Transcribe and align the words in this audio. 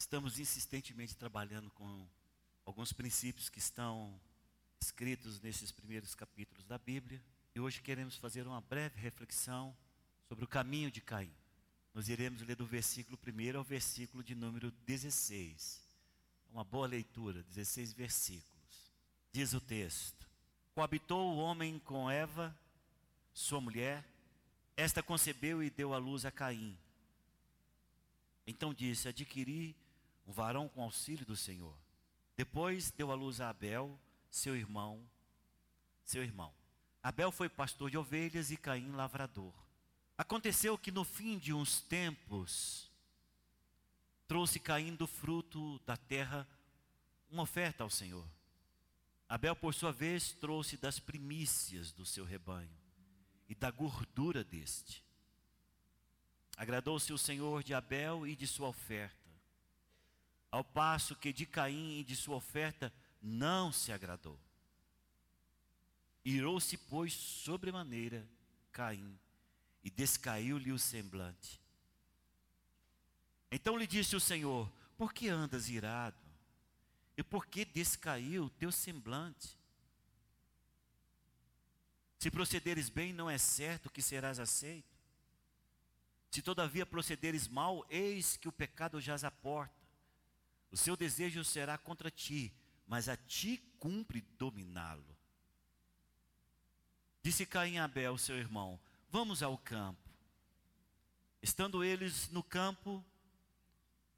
Estamos 0.00 0.40
insistentemente 0.40 1.14
trabalhando 1.14 1.70
com 1.72 2.08
alguns 2.64 2.90
princípios 2.90 3.50
que 3.50 3.58
estão 3.58 4.18
escritos 4.80 5.38
nesses 5.40 5.70
primeiros 5.70 6.14
capítulos 6.14 6.64
da 6.64 6.78
Bíblia. 6.78 7.22
E 7.54 7.60
hoje 7.60 7.82
queremos 7.82 8.16
fazer 8.16 8.46
uma 8.46 8.62
breve 8.62 8.98
reflexão 8.98 9.76
sobre 10.26 10.42
o 10.42 10.48
caminho 10.48 10.90
de 10.90 11.02
Caim. 11.02 11.30
Nós 11.92 12.08
iremos 12.08 12.40
ler 12.40 12.56
do 12.56 12.64
versículo 12.64 13.18
1 13.24 13.58
ao 13.58 13.62
versículo 13.62 14.24
de 14.24 14.34
número 14.34 14.70
16. 14.86 15.82
É 16.48 16.52
uma 16.52 16.64
boa 16.64 16.88
leitura, 16.88 17.42
16 17.42 17.92
versículos. 17.92 18.90
Diz 19.30 19.52
o 19.52 19.60
texto: 19.60 20.26
Coabitou 20.74 21.34
o 21.34 21.38
homem 21.38 21.78
com 21.78 22.10
Eva, 22.10 22.58
sua 23.34 23.60
mulher, 23.60 24.02
esta 24.76 25.02
concebeu 25.02 25.62
e 25.62 25.68
deu 25.68 25.92
à 25.92 25.98
luz 25.98 26.24
a 26.24 26.30
Caim. 26.30 26.76
Então 28.46 28.72
disse: 28.72 29.06
Adquiri 29.06 29.76
um 30.30 30.32
varão 30.32 30.68
com 30.68 30.82
auxílio 30.82 31.26
do 31.26 31.34
Senhor. 31.36 31.76
Depois 32.36 32.92
deu 32.92 33.10
à 33.10 33.14
luz 33.16 33.40
a 33.40 33.50
Abel, 33.50 34.00
seu 34.30 34.56
irmão, 34.56 35.04
seu 36.04 36.22
irmão. 36.22 36.54
Abel 37.02 37.32
foi 37.32 37.48
pastor 37.48 37.90
de 37.90 37.98
ovelhas 37.98 38.52
e 38.52 38.56
Caim 38.56 38.92
lavrador. 38.92 39.52
Aconteceu 40.16 40.78
que 40.78 40.92
no 40.92 41.02
fim 41.02 41.36
de 41.36 41.52
uns 41.52 41.80
tempos 41.80 42.88
trouxe 44.28 44.60
Caim 44.60 44.94
do 44.94 45.08
fruto 45.08 45.80
da 45.80 45.96
terra 45.96 46.46
uma 47.28 47.42
oferta 47.42 47.82
ao 47.82 47.90
Senhor. 47.90 48.26
Abel, 49.28 49.56
por 49.56 49.74
sua 49.74 49.90
vez, 49.90 50.32
trouxe 50.32 50.76
das 50.76 51.00
primícias 51.00 51.90
do 51.90 52.06
seu 52.06 52.24
rebanho 52.24 52.70
e 53.48 53.54
da 53.54 53.70
gordura 53.72 54.44
deste. 54.44 55.04
Agradou-se 56.56 57.12
o 57.12 57.18
Senhor 57.18 57.64
de 57.64 57.74
Abel 57.74 58.26
e 58.26 58.36
de 58.36 58.46
sua 58.46 58.68
oferta, 58.68 59.19
ao 60.50 60.64
passo 60.64 61.14
que 61.14 61.32
de 61.32 61.46
Caim 61.46 62.00
e 62.00 62.04
de 62.04 62.16
sua 62.16 62.36
oferta 62.36 62.92
não 63.22 63.72
se 63.72 63.92
agradou. 63.92 64.38
Irou-se, 66.24 66.76
pois, 66.76 67.12
sobremaneira 67.12 68.28
Caim, 68.72 69.18
e 69.82 69.90
descaiu-lhe 69.90 70.72
o 70.72 70.78
semblante. 70.78 71.60
Então 73.50 73.76
lhe 73.76 73.86
disse 73.86 74.14
o 74.14 74.20
Senhor: 74.20 74.70
Por 74.96 75.12
que 75.12 75.28
andas 75.28 75.68
irado? 75.68 76.16
E 77.16 77.22
por 77.22 77.46
que 77.46 77.64
descaiu 77.64 78.44
o 78.44 78.50
teu 78.50 78.70
semblante? 78.70 79.58
Se 82.18 82.30
procederes 82.30 82.88
bem, 82.90 83.12
não 83.12 83.30
é 83.30 83.38
certo 83.38 83.90
que 83.90 84.02
serás 84.02 84.38
aceito. 84.38 84.94
Se 86.30 86.42
todavia 86.42 86.86
procederes 86.86 87.48
mal, 87.48 87.84
eis 87.88 88.36
que 88.36 88.46
o 88.46 88.52
pecado 88.52 89.00
jaz 89.00 89.24
à 89.24 89.30
porta. 89.30 89.79
O 90.70 90.76
seu 90.76 90.96
desejo 90.96 91.44
será 91.44 91.76
contra 91.76 92.10
ti, 92.10 92.52
mas 92.86 93.08
a 93.08 93.16
ti 93.16 93.58
cumpre 93.78 94.20
dominá-lo. 94.38 95.16
Disse 97.22 97.44
Caim 97.44 97.78
a 97.78 97.84
Abel, 97.84 98.16
seu 98.16 98.36
irmão: 98.36 98.80
Vamos 99.10 99.42
ao 99.42 99.58
campo. 99.58 100.08
Estando 101.42 101.82
eles 101.82 102.28
no 102.30 102.42
campo, 102.42 103.04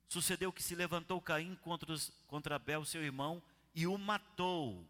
sucedeu 0.09 0.53
que 0.53 0.63
se 0.63 0.75
levantou 0.75 1.21
Caim 1.21 1.55
contra, 1.57 1.95
contra 2.27 2.57
Abel, 2.57 2.85
seu 2.85 3.03
irmão, 3.03 3.43
e 3.75 3.87
o 3.87 3.97
matou. 3.97 4.87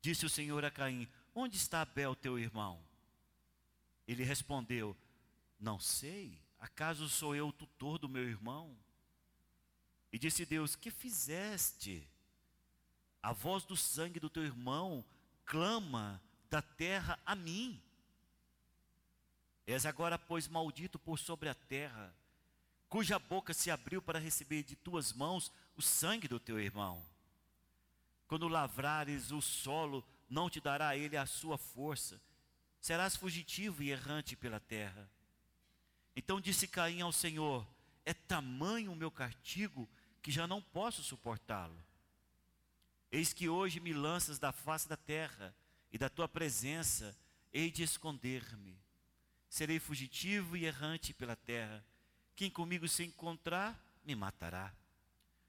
Disse 0.00 0.24
o 0.24 0.30
Senhor 0.30 0.64
a 0.64 0.70
Caim: 0.70 1.08
Onde 1.34 1.56
está 1.56 1.80
Abel, 1.80 2.14
teu 2.14 2.38
irmão? 2.38 2.80
Ele 4.06 4.22
respondeu: 4.22 4.96
Não 5.58 5.80
sei. 5.80 6.38
Acaso 6.58 7.08
sou 7.08 7.34
eu 7.34 7.48
o 7.48 7.52
tutor 7.52 7.98
do 7.98 8.08
meu 8.08 8.22
irmão? 8.22 8.74
E 10.14 10.18
disse 10.18 10.46
Deus: 10.46 10.76
Que 10.76 10.92
fizeste? 10.92 12.08
A 13.20 13.32
voz 13.32 13.64
do 13.64 13.76
sangue 13.76 14.20
do 14.20 14.30
teu 14.30 14.44
irmão 14.44 15.04
clama 15.44 16.22
da 16.48 16.62
terra 16.62 17.18
a 17.26 17.34
mim. 17.34 17.82
És 19.66 19.84
agora, 19.84 20.16
pois, 20.16 20.46
maldito 20.46 21.00
por 21.00 21.18
sobre 21.18 21.48
a 21.48 21.54
terra, 21.54 22.14
cuja 22.88 23.18
boca 23.18 23.52
se 23.52 23.72
abriu 23.72 24.00
para 24.00 24.20
receber 24.20 24.62
de 24.62 24.76
tuas 24.76 25.12
mãos 25.12 25.50
o 25.76 25.82
sangue 25.82 26.28
do 26.28 26.38
teu 26.38 26.60
irmão. 26.60 27.04
Quando 28.28 28.46
lavrares 28.46 29.32
o 29.32 29.42
solo, 29.42 30.06
não 30.30 30.48
te 30.48 30.60
dará 30.60 30.96
ele 30.96 31.16
a 31.16 31.26
sua 31.26 31.58
força, 31.58 32.22
serás 32.80 33.16
fugitivo 33.16 33.82
e 33.82 33.90
errante 33.90 34.36
pela 34.36 34.60
terra. 34.60 35.10
Então 36.14 36.40
disse 36.40 36.68
Caim 36.68 37.00
ao 37.00 37.10
Senhor: 37.10 37.66
É 38.04 38.14
tamanho 38.14 38.92
o 38.92 38.96
meu 38.96 39.10
castigo 39.10 39.88
que 40.24 40.32
já 40.32 40.46
não 40.46 40.62
posso 40.62 41.02
suportá-lo. 41.02 41.78
Eis 43.12 43.34
que 43.34 43.46
hoje 43.46 43.78
me 43.78 43.92
lanças 43.92 44.38
da 44.38 44.52
face 44.52 44.88
da 44.88 44.96
terra, 44.96 45.54
e 45.92 45.98
da 45.98 46.08
tua 46.08 46.26
presença 46.26 47.14
hei 47.52 47.70
de 47.70 47.82
esconder-me. 47.82 48.74
Serei 49.50 49.78
fugitivo 49.78 50.56
e 50.56 50.64
errante 50.64 51.12
pela 51.12 51.36
terra. 51.36 51.84
Quem 52.34 52.50
comigo 52.50 52.88
se 52.88 53.04
encontrar, 53.04 53.78
me 54.02 54.16
matará. 54.16 54.74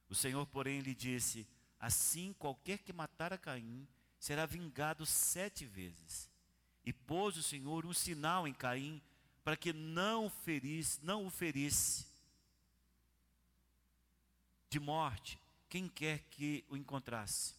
O 0.10 0.14
Senhor, 0.14 0.46
porém, 0.46 0.82
lhe 0.82 0.94
disse: 0.94 1.48
Assim, 1.80 2.34
qualquer 2.34 2.80
que 2.80 2.92
matar 2.92 3.32
a 3.32 3.38
Caim 3.38 3.88
será 4.20 4.46
vingado 4.46 5.06
sete 5.06 5.66
vezes. 5.66 6.30
E 6.84 6.92
pôs 6.92 7.38
o 7.38 7.44
Senhor 7.44 7.86
um 7.86 7.94
sinal 7.94 8.46
em 8.46 8.54
Caim 8.54 9.02
para 9.42 9.56
que 9.56 9.72
não 9.72 10.30
ferisse, 10.30 11.00
não 11.02 11.26
o 11.26 11.30
ferisse 11.30 12.14
de 14.76 14.80
morte 14.82 15.40
quem 15.70 15.88
quer 15.88 16.20
que 16.30 16.66
o 16.68 16.76
encontrasse. 16.76 17.54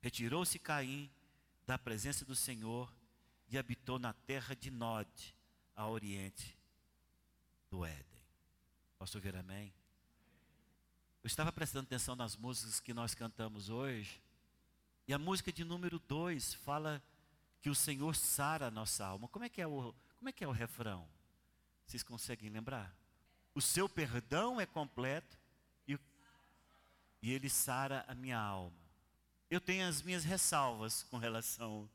Retirou-se 0.00 0.58
Caim 0.58 1.08
da 1.64 1.78
presença 1.78 2.24
do 2.24 2.34
Senhor 2.34 2.92
e 3.48 3.56
habitou 3.56 3.96
na 3.96 4.12
terra 4.12 4.56
de 4.56 4.68
Nod, 4.68 5.08
a 5.76 5.86
oriente 5.86 6.58
do 7.70 7.84
Éden. 7.84 8.24
Posso 8.98 9.16
ouvir 9.16 9.36
amém? 9.36 9.72
Eu 11.22 11.28
estava 11.28 11.52
prestando 11.52 11.84
atenção 11.84 12.16
nas 12.16 12.36
músicas 12.36 12.80
que 12.80 12.92
nós 12.92 13.14
cantamos 13.14 13.68
hoje, 13.68 14.20
e 15.06 15.14
a 15.14 15.18
música 15.20 15.52
de 15.52 15.62
número 15.62 16.00
2 16.00 16.54
fala 16.54 17.00
que 17.60 17.70
o 17.70 17.76
Senhor 17.76 18.16
sara 18.16 18.66
a 18.66 18.70
nossa 18.72 19.06
alma. 19.06 19.28
Como 19.28 19.44
é 19.44 19.48
que 19.48 19.62
é 19.62 19.68
o, 19.68 19.94
como 20.16 20.28
é, 20.28 20.32
que 20.32 20.42
é 20.42 20.48
o 20.48 20.52
refrão? 20.52 21.06
Vocês 21.86 22.02
conseguem 22.02 22.50
lembrar? 22.50 22.92
O 23.54 23.62
seu 23.62 23.88
perdão 23.88 24.60
é 24.60 24.66
completo 24.66 25.45
e 27.26 27.32
ele 27.32 27.50
sara 27.50 28.04
a 28.06 28.14
minha 28.14 28.38
alma. 28.38 28.78
Eu 29.50 29.60
tenho 29.60 29.88
as 29.88 30.00
minhas 30.00 30.22
ressalvas 30.22 31.02
com 31.10 31.18
relação 31.18 31.90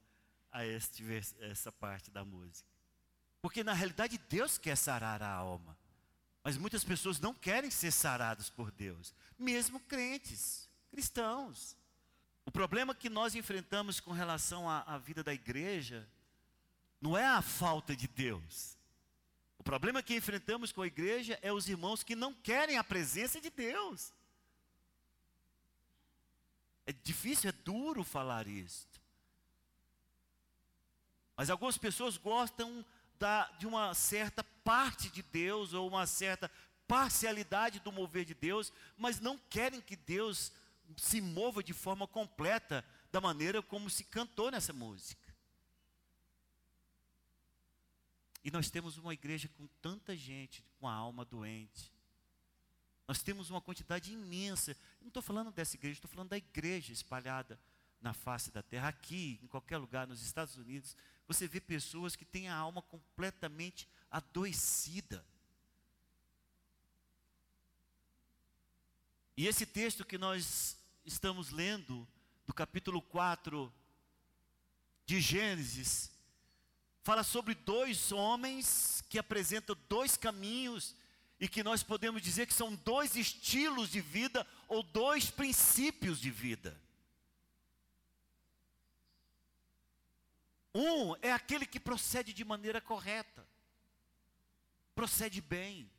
a 0.52 0.66
este, 0.66 1.06
essa 1.40 1.72
parte 1.72 2.12
da 2.12 2.26
música. 2.26 2.68
Porque 3.42 3.64
na 3.64 3.72
realidade 3.72 4.18
Deus 4.18 4.58
quer 4.58 4.76
sarar 4.76 5.24
a 5.24 5.32
alma. 5.32 5.78
Mas 6.44 6.58
muitas 6.58 6.84
pessoas 6.84 7.18
não 7.18 7.34
querem 7.34 7.72
ser 7.72 7.92
saradas 7.92 8.50
por 8.50 8.72
Deus, 8.72 9.14
mesmo 9.40 9.80
crentes, 9.80 10.70
cristãos. 10.90 11.78
O 12.46 12.52
problema 12.52 12.94
que 12.94 13.10
nós 13.10 13.34
enfrentamos 13.34 14.02
com 14.02 14.12
relação 14.12 14.70
à, 14.70 14.82
à 14.82 14.98
vida 14.98 15.24
da 15.24 15.34
igreja 15.34 16.06
não 17.00 17.18
é 17.18 17.26
a 17.26 17.42
falta 17.42 17.96
de 17.96 18.06
Deus. 18.06 18.78
O 19.58 19.64
problema 19.64 20.04
que 20.04 20.14
enfrentamos 20.14 20.74
com 20.74 20.82
a 20.82 20.88
igreja 20.88 21.40
é 21.42 21.54
os 21.54 21.70
irmãos 21.70 22.04
que 22.04 22.18
não 22.18 22.34
querem 22.34 22.78
a 22.78 22.84
presença 22.84 23.40
de 23.40 23.50
Deus. 23.50 24.12
É 26.86 26.92
difícil, 26.92 27.50
é 27.50 27.54
duro 27.54 28.04
falar 28.04 28.48
isto. 28.48 29.02
Mas 31.36 31.50
algumas 31.50 31.78
pessoas 31.78 32.18
gostam 32.18 32.86
da, 33.18 33.46
de 33.52 33.68
uma 33.68 33.94
certa 33.94 34.44
parte 34.44 35.10
de 35.10 35.22
Deus 35.22 35.74
ou 35.74 35.88
uma 35.88 36.06
certa 36.06 36.52
parcialidade 36.88 37.80
do 37.80 37.92
mover 37.92 38.26
de 38.26 38.34
Deus, 38.34 38.74
mas 38.98 39.20
não 39.20 39.38
querem 39.38 39.80
que 39.80 39.96
Deus 39.96 40.52
se 40.98 41.22
mova 41.22 41.64
de 41.64 41.74
forma 41.74 42.08
completa 42.08 42.84
da 43.12 43.22
maneira 43.22 43.62
como 43.62 43.90
se 43.90 44.04
cantou 44.04 44.52
nessa 44.52 44.74
música. 44.74 45.34
E 48.44 48.50
nós 48.50 48.70
temos 48.70 48.98
uma 48.98 49.14
igreja 49.14 49.48
com 49.50 49.68
tanta 49.82 50.18
gente 50.18 50.64
com 50.80 50.88
a 50.88 50.94
alma 50.94 51.24
doente. 51.24 51.92
Nós 53.12 53.22
temos 53.22 53.50
uma 53.50 53.60
quantidade 53.60 54.14
imensa. 54.14 54.72
Eu 54.72 55.02
não 55.02 55.08
estou 55.10 55.22
falando 55.22 55.52
dessa 55.52 55.76
igreja, 55.76 55.98
estou 55.98 56.10
falando 56.10 56.30
da 56.30 56.38
igreja 56.38 56.94
espalhada 56.94 57.60
na 58.00 58.14
face 58.14 58.50
da 58.52 58.64
terra. 58.64 58.88
Aqui, 58.88 59.38
em 59.44 59.48
qualquer 59.48 59.78
lugar, 59.80 60.08
nos 60.08 60.22
Estados 60.22 60.56
Unidos, 60.56 60.96
você 61.28 61.46
vê 61.46 61.60
pessoas 61.60 62.16
que 62.16 62.24
têm 62.24 62.48
a 62.48 62.56
alma 62.56 62.82
completamente 62.82 63.86
adoecida. 64.10 65.26
E 69.36 69.46
esse 69.46 69.66
texto 69.66 70.06
que 70.06 70.18
nós 70.18 70.78
estamos 71.04 71.50
lendo, 71.50 72.08
do 72.48 72.54
capítulo 72.54 73.02
4 73.02 73.70
de 75.06 75.20
Gênesis, 75.20 76.10
fala 77.04 77.24
sobre 77.24 77.56
dois 77.56 78.14
homens 78.14 79.04
que 79.10 79.20
apresentam 79.20 79.76
dois 79.90 80.16
caminhos 80.16 80.96
e 81.42 81.48
que 81.48 81.64
nós 81.64 81.82
podemos 81.82 82.22
dizer 82.22 82.46
que 82.46 82.54
são 82.54 82.76
dois 82.76 83.16
estilos 83.16 83.90
de 83.90 84.00
vida 84.00 84.46
ou 84.68 84.84
dois 84.84 85.32
princípios 85.32 86.22
de 86.22 86.30
vida. 86.30 86.80
Um 90.74 91.16
é 91.20 91.34
aquele 91.34 91.66
que 91.66 91.80
procede 91.80 92.32
de 92.32 92.46
maneira 92.46 92.80
correta, 92.80 93.44
procede 94.94 95.42
bem. 95.42 95.90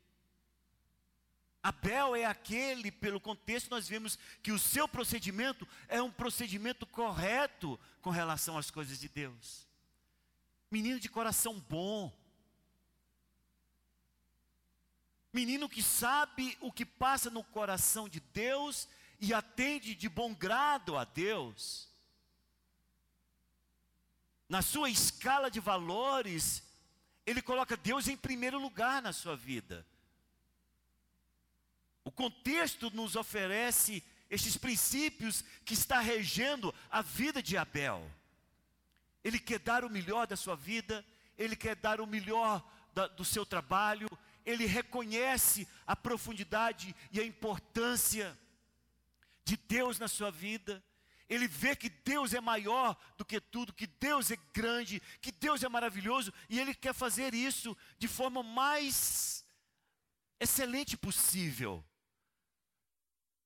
Abel 1.60 2.14
é 2.14 2.24
aquele, 2.24 2.92
pelo 2.92 3.20
contexto, 3.20 3.68
nós 3.68 3.88
vemos 3.88 4.16
que 4.44 4.52
o 4.52 4.58
seu 4.60 4.86
procedimento 4.86 5.66
é 5.88 6.00
um 6.00 6.10
procedimento 6.10 6.86
correto 6.86 7.78
com 8.00 8.10
relação 8.10 8.56
às 8.56 8.70
coisas 8.70 9.00
de 9.00 9.08
Deus. 9.08 9.66
Menino 10.70 11.00
de 11.00 11.08
coração 11.08 11.58
bom. 11.68 12.16
Menino 15.32 15.68
que 15.68 15.82
sabe 15.82 16.56
o 16.60 16.70
que 16.70 16.84
passa 16.84 17.30
no 17.30 17.42
coração 17.42 18.08
de 18.08 18.20
Deus 18.20 18.86
e 19.18 19.32
atende 19.32 19.94
de 19.94 20.08
bom 20.08 20.34
grado 20.34 20.96
a 20.96 21.04
Deus. 21.04 21.88
Na 24.48 24.60
sua 24.60 24.90
escala 24.90 25.50
de 25.50 25.58
valores, 25.58 26.62
ele 27.24 27.40
coloca 27.40 27.76
Deus 27.76 28.08
em 28.08 28.16
primeiro 28.16 28.58
lugar 28.58 29.00
na 29.00 29.12
sua 29.12 29.34
vida. 29.34 29.86
O 32.04 32.10
contexto 32.10 32.90
nos 32.90 33.16
oferece 33.16 34.04
estes 34.28 34.56
princípios 34.56 35.42
que 35.64 35.72
está 35.72 36.00
regendo 36.00 36.74
a 36.90 37.00
vida 37.00 37.42
de 37.42 37.56
Abel. 37.56 38.10
Ele 39.22 39.38
quer 39.38 39.60
dar 39.60 39.84
o 39.84 39.90
melhor 39.90 40.26
da 40.26 40.36
sua 40.36 40.56
vida, 40.56 41.04
ele 41.38 41.54
quer 41.54 41.76
dar 41.76 42.00
o 42.00 42.06
melhor 42.06 42.62
da, 42.92 43.06
do 43.06 43.24
seu 43.24 43.46
trabalho, 43.46 44.08
ele 44.44 44.66
reconhece 44.66 45.68
a 45.86 45.94
profundidade 45.94 46.94
e 47.10 47.20
a 47.20 47.24
importância 47.24 48.38
de 49.44 49.56
Deus 49.56 49.98
na 49.98 50.08
sua 50.08 50.30
vida. 50.30 50.82
Ele 51.28 51.48
vê 51.48 51.74
que 51.74 51.88
Deus 51.88 52.34
é 52.34 52.40
maior 52.40 52.96
do 53.16 53.24
que 53.24 53.40
tudo, 53.40 53.72
que 53.72 53.86
Deus 53.86 54.30
é 54.30 54.36
grande, 54.52 55.00
que 55.20 55.32
Deus 55.32 55.62
é 55.62 55.68
maravilhoso, 55.68 56.32
e 56.48 56.60
ele 56.60 56.74
quer 56.74 56.92
fazer 56.92 57.32
isso 57.32 57.76
de 57.98 58.06
forma 58.06 58.42
mais 58.42 59.44
excelente 60.38 60.96
possível. 60.96 61.84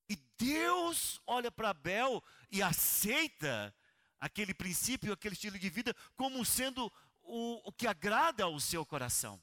E 0.09 0.15
Deus 0.37 1.21
olha 1.25 1.51
para 1.51 1.69
Abel 1.69 2.23
e 2.51 2.61
aceita 2.61 3.73
aquele 4.19 4.53
princípio, 4.53 5.13
aquele 5.13 5.35
estilo 5.35 5.59
de 5.59 5.69
vida, 5.69 5.95
como 6.15 6.43
sendo 6.43 6.91
o, 7.21 7.69
o 7.69 7.71
que 7.71 7.87
agrada 7.87 8.45
ao 8.45 8.59
seu 8.59 8.85
coração. 8.85 9.41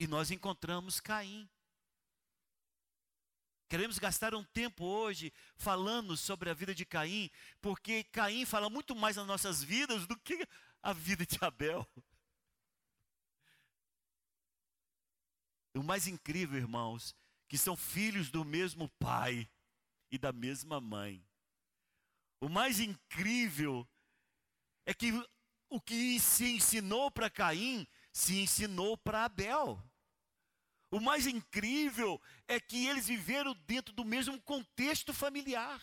E 0.00 0.06
nós 0.06 0.30
encontramos 0.30 0.98
Caim. 0.98 1.46
Queremos 3.68 3.98
gastar 3.98 4.34
um 4.34 4.42
tempo 4.42 4.82
hoje 4.82 5.30
falando 5.58 6.16
sobre 6.16 6.48
a 6.48 6.54
vida 6.54 6.74
de 6.74 6.86
Caim, 6.86 7.30
porque 7.60 8.04
Caim 8.04 8.46
fala 8.46 8.70
muito 8.70 8.96
mais 8.96 9.16
nas 9.16 9.26
nossas 9.26 9.62
vidas 9.62 10.06
do 10.06 10.18
que 10.18 10.48
a 10.82 10.94
vida 10.94 11.26
de 11.26 11.36
Abel. 11.44 11.86
O 15.76 15.82
mais 15.82 16.06
incrível, 16.06 16.58
irmãos, 16.58 17.14
que 17.46 17.58
são 17.58 17.76
filhos 17.76 18.30
do 18.30 18.42
mesmo 18.42 18.88
pai 18.98 19.50
e 20.10 20.16
da 20.16 20.32
mesma 20.32 20.80
mãe. 20.80 21.22
O 22.40 22.48
mais 22.48 22.80
incrível 22.80 23.86
é 24.86 24.94
que 24.94 25.12
o 25.68 25.78
que 25.78 26.18
se 26.18 26.56
ensinou 26.56 27.10
para 27.10 27.28
Caim 27.28 27.86
se 28.12 28.40
ensinou 28.40 28.96
para 28.96 29.26
Abel. 29.26 29.89
O 30.90 30.98
mais 30.98 31.26
incrível 31.26 32.20
é 32.48 32.58
que 32.58 32.86
eles 32.86 33.06
viveram 33.06 33.54
dentro 33.66 33.94
do 33.94 34.04
mesmo 34.04 34.40
contexto 34.42 35.14
familiar. 35.14 35.80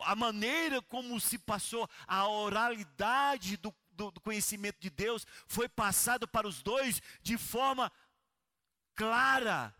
A 0.00 0.14
maneira 0.14 0.80
como 0.82 1.18
se 1.20 1.38
passou 1.38 1.90
a 2.06 2.28
oralidade 2.28 3.56
do, 3.56 3.74
do, 3.90 4.12
do 4.12 4.20
conhecimento 4.20 4.78
de 4.78 4.90
Deus 4.90 5.26
foi 5.48 5.68
passado 5.68 6.28
para 6.28 6.46
os 6.46 6.62
dois 6.62 7.02
de 7.20 7.36
forma 7.36 7.90
clara. 8.94 9.74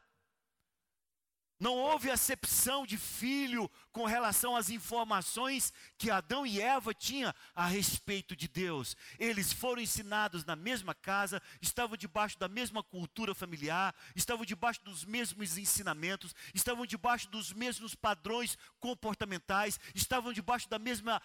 Não 1.60 1.75
houve 1.75 2.08
acepção 2.08 2.87
de 2.87 2.96
filho 2.96 3.69
com 3.90 4.05
relação 4.05 4.55
às 4.55 4.70
informações 4.70 5.72
que 5.96 6.08
Adão 6.08 6.46
e 6.46 6.60
Eva 6.60 6.94
tinham 6.94 7.34
a 7.52 7.66
respeito 7.66 8.37
de 8.37 8.46
Deus. 8.46 8.96
Eles 9.19 9.52
foram 9.52 9.82
ensinados 9.82 10.44
na 10.44 10.55
mesma 10.55 10.94
casa, 10.94 11.43
estavam 11.60 11.96
debaixo 11.96 12.38
da 12.38 12.46
mesma 12.46 12.81
cultura 12.82 13.34
familiar, 13.34 13.93
estavam 14.14 14.44
debaixo 14.44 14.81
dos 14.84 15.05
mesmos 15.05 15.58
ensinamentos, 15.58 16.32
estavam 16.55 16.87
debaixo 16.87 17.28
dos 17.28 17.52
mesmos 17.52 17.93
padrões 17.93 18.56
comportamentais, 18.78 19.81
estavam 19.94 20.32
debaixo 20.32 20.69
da 20.69 20.78
mesma 20.78 21.20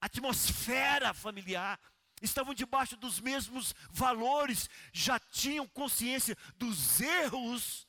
atmosfera 0.00 1.12
familiar 1.12 1.78
estavam 2.20 2.54
debaixo 2.54 2.96
dos 2.96 3.18
mesmos 3.18 3.74
valores, 3.90 4.70
já 4.92 5.18
tinham 5.18 5.66
consciência 5.66 6.36
dos 6.56 7.00
erros 7.00 7.84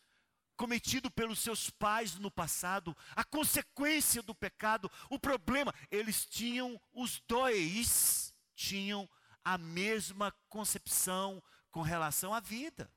cometidos 0.56 1.12
pelos 1.12 1.40
seus 1.40 1.70
pais 1.70 2.16
no 2.16 2.32
passado, 2.32 2.96
a 3.16 3.24
consequência 3.24 4.22
do 4.22 4.36
pecado, 4.36 4.92
o 5.10 5.20
problema, 5.20 5.74
eles 5.90 6.26
tinham, 6.26 6.80
os 6.92 7.20
dois 7.28 8.34
tinham 8.56 9.10
a 9.44 9.58
mesma 9.58 10.32
concepção 10.50 11.44
com 11.72 11.82
relação 11.82 12.34
à 12.34 12.40
vida. 12.40 12.92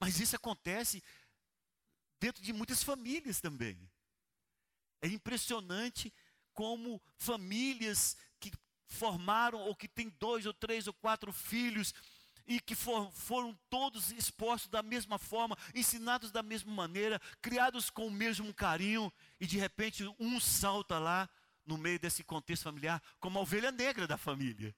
Mas 0.00 0.20
isso 0.20 0.36
acontece 0.36 1.02
dentro 2.20 2.42
de 2.42 2.52
muitas 2.52 2.82
famílias 2.82 3.40
também. 3.40 3.90
É 5.00 5.08
impressionante 5.08 6.12
como 6.52 7.02
famílias 7.16 8.16
que 8.40 8.52
formaram 8.86 9.60
ou 9.60 9.74
que 9.74 9.88
têm 9.88 10.08
dois 10.10 10.46
ou 10.46 10.52
três 10.52 10.86
ou 10.86 10.94
quatro 10.94 11.32
filhos 11.32 11.94
e 12.46 12.60
que 12.60 12.74
for, 12.74 13.10
foram 13.12 13.58
todos 13.68 14.12
expostos 14.12 14.70
da 14.70 14.82
mesma 14.82 15.18
forma, 15.18 15.56
ensinados 15.74 16.30
da 16.30 16.42
mesma 16.42 16.72
maneira, 16.72 17.20
criados 17.40 17.90
com 17.90 18.06
o 18.06 18.10
mesmo 18.10 18.52
carinho, 18.52 19.12
e 19.40 19.46
de 19.46 19.58
repente 19.58 20.04
um 20.18 20.38
salta 20.40 20.98
lá 20.98 21.28
no 21.64 21.78
meio 21.78 21.98
desse 21.98 22.22
contexto 22.22 22.64
familiar 22.64 23.02
como 23.18 23.38
a 23.38 23.42
ovelha 23.42 23.72
negra 23.72 24.06
da 24.06 24.16
família. 24.16 24.74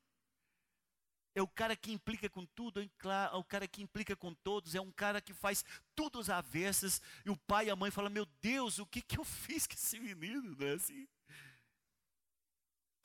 É 1.34 1.42
o 1.42 1.48
cara 1.48 1.76
que 1.76 1.92
implica 1.92 2.30
com 2.30 2.46
tudo, 2.46 2.80
é 2.80 3.36
o 3.36 3.44
cara 3.44 3.68
que 3.68 3.82
implica 3.82 4.16
com 4.16 4.32
todos, 4.32 4.74
é 4.74 4.80
um 4.80 4.90
cara 4.90 5.20
que 5.20 5.34
faz 5.34 5.62
tudo 5.94 6.18
às 6.18 6.30
avessas, 6.30 7.02
e 7.26 7.30
o 7.30 7.36
pai 7.36 7.66
e 7.66 7.70
a 7.70 7.76
mãe 7.76 7.90
falam: 7.90 8.10
Meu 8.10 8.24
Deus, 8.40 8.78
o 8.78 8.86
que, 8.86 9.02
que 9.02 9.18
eu 9.18 9.24
fiz 9.24 9.66
com 9.66 9.74
esse 9.74 10.00
menino? 10.00 10.56
Não 10.58 10.66
é 10.66 10.72
assim? 10.72 11.06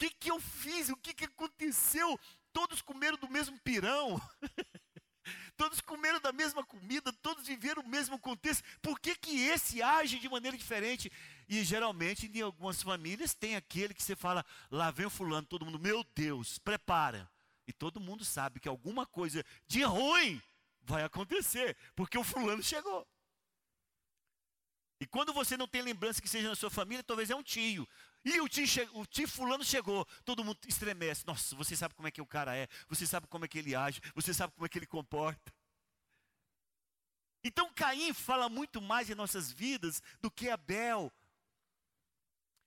que, 0.02 0.10
que 0.10 0.32
eu 0.32 0.40
fiz? 0.40 0.90
O 0.90 0.98
que, 0.98 1.14
que 1.14 1.26
aconteceu? 1.26 2.20
Todos 2.54 2.82
comeram 2.82 3.18
do 3.18 3.30
mesmo 3.30 3.60
pirão. 3.60 4.22
todos 5.56 5.80
comeram 5.82 6.20
da 6.20 6.32
mesma 6.32 6.66
comida, 6.66 7.14
todos 7.14 7.46
viveram 7.48 7.84
o 7.84 7.88
mesmo 7.88 8.18
contexto. 8.20 8.64
Por 8.82 9.00
que, 9.00 9.16
que 9.16 9.44
esse 9.44 9.82
age 9.82 10.20
de 10.20 10.28
maneira 10.28 10.58
diferente? 10.58 11.12
E 11.48 11.64
geralmente, 11.64 12.30
em 12.34 12.42
algumas 12.42 12.82
famílias, 12.82 13.34
tem 13.34 13.56
aquele 13.56 13.94
que 13.94 14.04
você 14.04 14.16
fala, 14.16 14.46
lá 14.70 14.90
vem 14.90 15.06
o 15.06 15.10
fulano, 15.10 15.46
todo 15.46 15.66
mundo, 15.66 15.80
meu 15.80 16.04
Deus, 16.16 16.58
prepara. 16.60 17.30
E 17.68 17.74
todo 17.74 18.00
mundo 18.00 18.26
sabe 18.26 18.60
que 18.60 18.68
alguma 18.68 19.06
coisa 19.06 19.46
de 19.68 19.84
ruim 19.84 20.42
vai 20.82 21.04
acontecer, 21.04 21.78
porque 21.96 22.18
o 22.18 22.24
fulano 22.24 22.64
chegou. 22.64 23.08
E 25.00 25.06
quando 25.06 25.34
você 25.34 25.58
não 25.58 25.68
tem 25.68 25.82
lembrança 25.82 26.22
que 26.22 26.30
seja 26.30 26.50
na 26.50 26.56
sua 26.56 26.70
família, 26.70 27.04
talvez 27.04 27.30
é 27.30 27.36
um 27.36 27.44
tio, 27.44 27.88
e 28.24 28.40
o 28.40 28.48
tio, 28.48 28.66
o 28.94 29.06
tio 29.06 29.28
fulano 29.28 29.64
chegou, 29.64 30.06
todo 30.24 30.44
mundo 30.44 30.60
estremece. 30.68 31.26
Nossa, 31.26 31.56
você 31.56 31.76
sabe 31.76 31.96
como 31.96 32.08
é 32.08 32.12
que 32.12 32.22
o 32.22 32.26
cara 32.26 32.56
é, 32.56 32.68
você 32.88 33.06
sabe 33.08 33.28
como 33.28 33.46
é 33.46 33.48
que 33.48 33.58
ele 33.58 33.76
age, 33.76 34.02
você 34.14 34.34
sabe 34.34 34.54
como 34.54 34.66
é 34.66 34.70
que 34.70 34.78
ele 34.78 34.86
comporta. 34.86 35.52
Então 37.44 37.74
Caim 37.74 38.14
fala 38.14 38.48
muito 38.48 38.80
mais 38.80 39.10
em 39.10 39.16
nossas 39.16 39.52
vidas 39.52 40.02
do 40.22 40.30
que 40.30 40.50
Abel. 40.50 41.12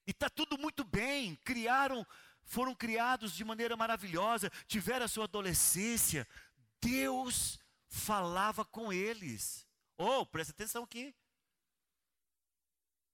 E 0.07 0.11
está 0.11 0.29
tudo 0.29 0.59
muito 0.59 0.83
bem, 0.85 1.37
criaram, 1.37 2.05
foram 2.43 2.75
criados 2.75 3.33
de 3.33 3.45
maneira 3.45 3.77
maravilhosa, 3.77 4.51
tiveram 4.67 5.05
a 5.05 5.09
sua 5.09 5.25
adolescência. 5.25 6.27
Deus 6.81 7.59
falava 7.89 8.65
com 8.65 8.93
eles. 8.93 9.67
Oh, 9.97 10.27
presta 10.27 10.53
atenção 10.53 10.83
aqui. 10.83 11.15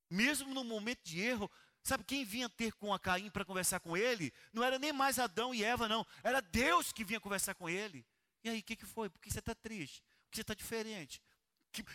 Mesmo 0.08 0.52
no 0.54 0.64
momento 0.64 1.02
de 1.04 1.20
erro, 1.20 1.48
Sabe 1.82 2.04
quem 2.04 2.24
vinha 2.24 2.48
ter 2.48 2.72
com 2.74 2.92
a 2.92 2.98
Caim 2.98 3.30
para 3.30 3.44
conversar 3.44 3.80
com 3.80 3.96
ele? 3.96 4.32
Não 4.52 4.62
era 4.62 4.78
nem 4.78 4.92
mais 4.92 5.18
Adão 5.18 5.54
e 5.54 5.64
Eva, 5.64 5.88
não. 5.88 6.06
Era 6.22 6.40
Deus 6.40 6.92
que 6.92 7.04
vinha 7.04 7.20
conversar 7.20 7.54
com 7.54 7.68
ele. 7.68 8.06
E 8.44 8.50
aí, 8.50 8.60
o 8.60 8.62
que, 8.62 8.76
que 8.76 8.86
foi? 8.86 9.08
Por 9.08 9.20
que 9.20 9.30
você 9.30 9.38
está 9.38 9.54
triste? 9.54 10.02
Por 10.24 10.30
que 10.30 10.36
você 10.36 10.42
está 10.42 10.54
diferente? 10.54 11.22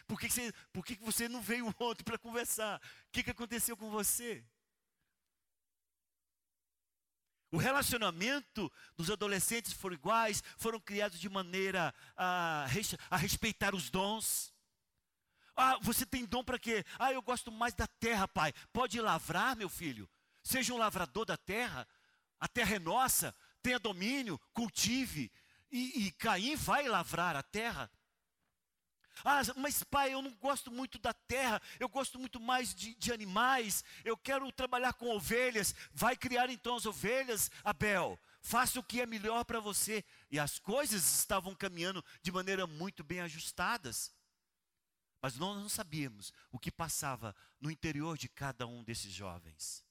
por 0.07 0.19
que, 0.19 0.29
você, 0.29 0.53
por 0.71 0.85
que 0.85 0.95
você 0.95 1.27
não 1.27 1.41
veio 1.41 1.67
ontem 1.79 2.03
para 2.03 2.17
conversar? 2.17 2.79
O 2.79 3.11
que, 3.11 3.23
que 3.23 3.31
aconteceu 3.31 3.75
com 3.75 3.89
você? 3.89 4.43
O 7.51 7.57
relacionamento 7.57 8.71
dos 8.97 9.09
adolescentes 9.09 9.71
foram 9.71 9.95
iguais, 9.95 10.43
foram 10.57 10.79
criados 10.79 11.19
de 11.19 11.29
maneira 11.29 11.93
a, 12.15 12.67
a 13.09 13.17
respeitar 13.17 13.73
os 13.75 13.89
dons. 13.89 14.53
Ah, 15.55 15.77
você 15.81 16.05
tem 16.05 16.25
dom 16.25 16.43
para 16.43 16.59
quê? 16.59 16.83
Ah, 16.99 17.13
eu 17.13 17.21
gosto 17.21 17.51
mais 17.51 17.73
da 17.73 17.87
terra, 17.87 18.27
pai. 18.27 18.53
Pode 18.73 18.99
lavrar, 18.99 19.55
meu 19.55 19.69
filho. 19.69 20.09
Seja 20.43 20.73
um 20.73 20.77
lavrador 20.77 21.25
da 21.25 21.37
terra. 21.37 21.87
A 22.39 22.47
terra 22.47 22.75
é 22.75 22.79
nossa. 22.79 23.35
Tenha 23.61 23.79
domínio, 23.79 24.39
cultive. 24.53 25.31
E, 25.71 26.07
e 26.07 26.11
Caim 26.11 26.55
vai 26.55 26.87
lavrar 26.87 27.35
a 27.35 27.43
terra. 27.43 27.89
Ah, 29.23 29.41
mas 29.55 29.83
pai, 29.83 30.13
eu 30.13 30.21
não 30.21 30.31
gosto 30.35 30.69
muito 30.69 30.99
da 30.99 31.13
terra, 31.13 31.61
eu 31.79 31.87
gosto 31.87 32.19
muito 32.19 32.39
mais 32.39 32.75
de, 32.75 32.93
de, 32.95 33.13
animais, 33.13 33.83
eu 34.03 34.17
quero 34.17 34.51
trabalhar 34.51 34.93
com 34.93 35.09
ovelhas. 35.09 35.73
Vai 35.91 36.15
criar 36.15 36.49
então 36.49 36.75
as 36.75 36.85
ovelhas, 36.85 37.49
Abel. 37.63 38.19
Faça 38.41 38.79
o 38.79 38.83
que 38.83 39.01
é 39.01 39.05
melhor 39.05 39.43
para 39.43 39.59
você. 39.59 40.03
E 40.29 40.37
as 40.37 40.59
coisas 40.59 41.19
estavam 41.19 41.55
caminhando 41.55 42.03
de 42.21 42.31
maneira 42.31 42.67
muito 42.67 43.03
bem 43.03 43.21
ajustadas. 43.21 44.14
Mas 45.25 45.37
nós 45.37 45.57
não 45.57 45.67
sabíamos 45.67 46.31
o 46.51 46.59
que 46.59 46.71
passava 46.71 47.35
no 47.59 47.71
interior 47.71 48.15
de 48.15 48.29
cada 48.29 48.67
um 48.67 48.83
desses 48.83 49.11
jovens. 49.11 49.83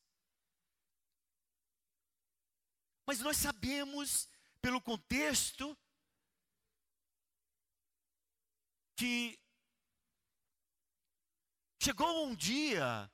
Mas 3.05 3.19
nós 3.19 3.37
sabemos, 3.37 4.29
pelo 4.63 4.81
contexto, 4.81 5.77
que 8.95 9.37
chegou 11.83 12.29
um 12.29 12.35
dia, 12.37 13.11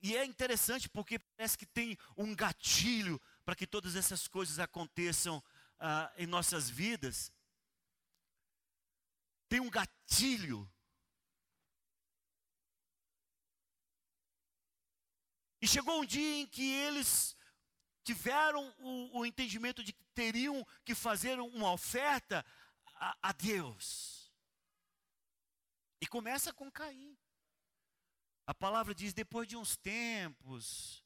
e 0.00 0.16
é 0.16 0.24
interessante 0.24 0.88
porque 0.88 1.18
parece 1.18 1.58
que 1.58 1.66
tem 1.66 1.98
um 2.16 2.34
gatilho 2.34 3.20
para 3.44 3.54
que 3.54 3.66
todas 3.66 3.94
essas 3.94 4.26
coisas 4.26 4.58
aconteçam 4.58 5.44
ah, 5.78 6.10
em 6.16 6.26
nossas 6.26 6.70
vidas. 6.70 7.30
Tem 9.50 9.60
um 9.60 9.68
gatilho 9.68 10.66
E 15.62 15.68
chegou 15.68 16.02
um 16.02 16.04
dia 16.04 16.40
em 16.42 16.46
que 16.46 16.72
eles 16.72 17.36
tiveram 18.02 18.68
o, 18.80 19.20
o 19.20 19.24
entendimento 19.24 19.84
de 19.84 19.92
que 19.92 20.04
teriam 20.12 20.66
que 20.84 20.92
fazer 20.92 21.38
uma 21.38 21.70
oferta 21.70 22.44
a, 22.96 23.16
a 23.22 23.32
Deus. 23.32 24.28
E 26.00 26.06
começa 26.08 26.52
com 26.52 26.68
Caim. 26.68 27.16
A 28.44 28.52
palavra 28.52 28.92
diz: 28.92 29.14
depois 29.14 29.46
de 29.46 29.56
uns 29.56 29.76
tempos, 29.76 31.04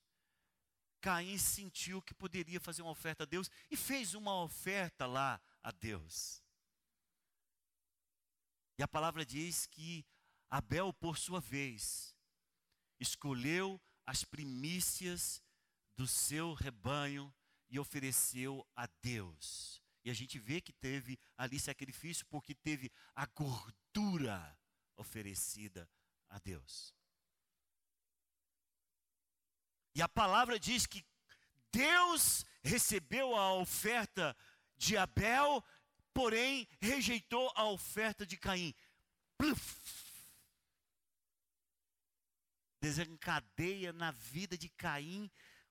Caim 1.02 1.36
sentiu 1.36 2.00
que 2.00 2.14
poderia 2.14 2.58
fazer 2.58 2.80
uma 2.80 2.92
oferta 2.92 3.24
a 3.24 3.26
Deus 3.26 3.50
e 3.70 3.76
fez 3.76 4.14
uma 4.14 4.42
oferta 4.42 5.04
lá 5.04 5.38
a 5.62 5.70
Deus. 5.70 6.42
E 8.78 8.82
a 8.82 8.88
palavra 8.88 9.24
diz 9.24 9.66
que 9.66 10.02
Abel, 10.48 10.94
por 10.94 11.18
sua 11.18 11.40
vez, 11.40 12.16
escolheu 12.98 13.78
as 14.06 14.24
primícias 14.24 15.42
do 15.96 16.06
seu 16.06 16.54
rebanho 16.54 17.34
e 17.68 17.78
ofereceu 17.78 18.66
a 18.76 18.86
Deus. 19.02 19.82
E 20.04 20.10
a 20.10 20.14
gente 20.14 20.38
vê 20.38 20.60
que 20.60 20.72
teve 20.72 21.18
ali 21.36 21.58
sacrifício 21.58 22.24
porque 22.26 22.54
teve 22.54 22.90
a 23.14 23.26
gordura 23.26 24.56
oferecida 24.96 25.90
a 26.28 26.38
Deus. 26.38 26.94
E 29.94 30.02
a 30.02 30.08
palavra 30.08 30.60
diz 30.60 30.86
que 30.86 31.04
Deus 31.72 32.44
recebeu 32.62 33.34
a 33.34 33.54
oferta 33.54 34.36
de 34.76 34.96
Abel, 34.96 35.64
porém 36.12 36.68
rejeitou 36.80 37.50
a 37.54 37.64
oferta 37.64 38.26
de 38.26 38.36
Caim. 38.36 38.74
Pluf! 39.36 40.05
Desencadeia 42.80 43.92
na 43.92 44.10
vida 44.10 44.56
de 44.56 44.68
Caim 44.68 45.30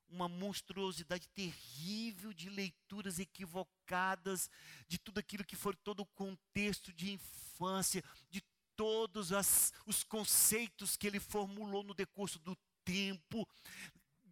uma 0.09 0.29
monstruosidade 0.29 1.27
terrível 1.29 2.31
de 2.33 2.49
leituras 2.49 3.19
equivocadas, 3.19 4.49
de 4.87 4.97
tudo 4.97 5.19
aquilo 5.19 5.43
que 5.43 5.55
foi 5.55 5.75
todo 5.75 6.01
o 6.01 6.05
contexto 6.05 6.93
de 6.93 7.11
infância, 7.11 8.03
de 8.29 8.41
todos 8.75 9.31
as, 9.31 9.73
os 9.85 10.03
conceitos 10.03 10.95
que 10.95 11.07
ele 11.07 11.19
formulou 11.19 11.83
no 11.83 11.93
decurso 11.93 12.39
do 12.39 12.55
tempo. 12.83 13.47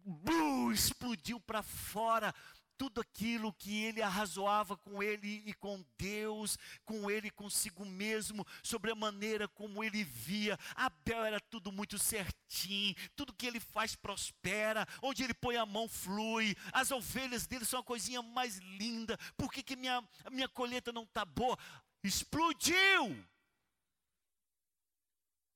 Uh, 0.06 0.70
explodiu 0.70 1.40
para 1.40 1.62
fora 1.62 2.34
tudo 2.76 3.00
aquilo 3.00 3.52
que 3.52 3.84
ele 3.84 4.02
arrazoava 4.02 4.76
com 4.76 5.02
ele 5.02 5.42
e 5.46 5.54
com 5.54 5.84
Deus, 5.98 6.58
com 6.84 7.10
ele 7.10 7.30
consigo 7.30 7.84
mesmo, 7.84 8.46
sobre 8.62 8.90
a 8.90 8.94
maneira 8.94 9.48
como 9.48 9.82
ele 9.82 10.04
via. 10.04 10.58
Abel 10.74 11.24
era 11.24 11.40
tudo 11.40 11.72
muito 11.72 11.98
certinho, 11.98 12.94
tudo 13.16 13.34
que 13.34 13.46
ele 13.46 13.60
faz 13.60 13.94
prospera, 13.94 14.86
onde 15.02 15.22
ele 15.22 15.34
põe 15.34 15.56
a 15.56 15.66
mão 15.66 15.88
flui, 15.88 16.56
as 16.72 16.90
ovelhas 16.90 17.46
dele 17.46 17.64
são 17.64 17.80
a 17.80 17.84
coisinha 17.84 18.22
mais 18.22 18.58
linda. 18.58 19.18
Por 19.36 19.52
que, 19.52 19.62
que 19.62 19.76
minha, 19.76 20.02
minha 20.30 20.48
colheita 20.48 20.92
não 20.92 21.04
está 21.04 21.24
boa? 21.24 21.58
Explodiu! 22.02 23.24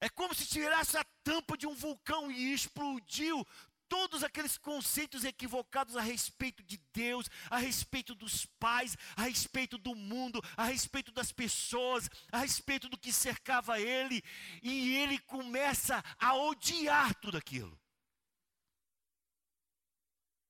É 0.01 0.09
como 0.09 0.33
se 0.33 0.47
tirasse 0.47 0.97
a 0.97 1.05
tampa 1.25 1.57
de 1.57 1.67
um 1.67 1.75
vulcão 1.75 2.31
e 2.31 2.53
explodiu 2.53 3.45
todos 3.89 4.23
aqueles 4.23 4.59
conceitos 4.59 5.25
equivocados 5.25 5.97
a 5.97 6.01
respeito 6.01 6.63
de 6.63 6.77
Deus, 6.93 7.29
a 7.51 7.59
respeito 7.59 8.15
dos 8.15 8.47
pais, 8.59 8.97
a 9.17 9.23
respeito 9.23 9.79
do 9.79 9.95
mundo, 9.95 10.41
a 10.57 10.65
respeito 10.65 11.11
das 11.11 11.33
pessoas, 11.33 12.09
a 12.31 12.39
respeito 12.39 12.89
do 12.89 12.99
que 12.99 13.13
cercava 13.13 13.81
ele, 13.81 14.23
e 14.63 14.97
ele 14.97 15.19
começa 15.21 16.03
a 16.19 16.35
odiar 16.35 17.15
tudo 17.17 17.37
aquilo. 17.37 17.79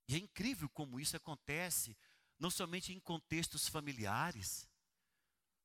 E 0.08 0.14
é 0.14 0.18
incrível 0.18 0.68
como 0.70 0.98
isso 0.98 1.16
acontece, 1.16 1.96
não 2.38 2.50
somente 2.50 2.92
em 2.92 3.00
contextos 3.00 3.68
familiares, 3.68 4.68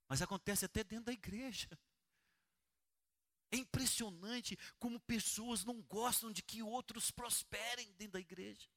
mas 0.08 0.22
acontece 0.22 0.66
até 0.66 0.84
dentro 0.84 1.06
da 1.06 1.14
igreja. 1.14 1.70
É 3.54 3.56
impressionante 3.56 4.58
como 4.80 5.00
pessoas 5.00 5.64
não 5.64 5.80
gostam 5.84 6.32
de 6.32 6.42
que 6.42 6.64
outros 6.64 7.12
prosperem 7.12 7.94
dentro 8.00 8.14
da 8.14 8.20
igreja. 8.20 8.68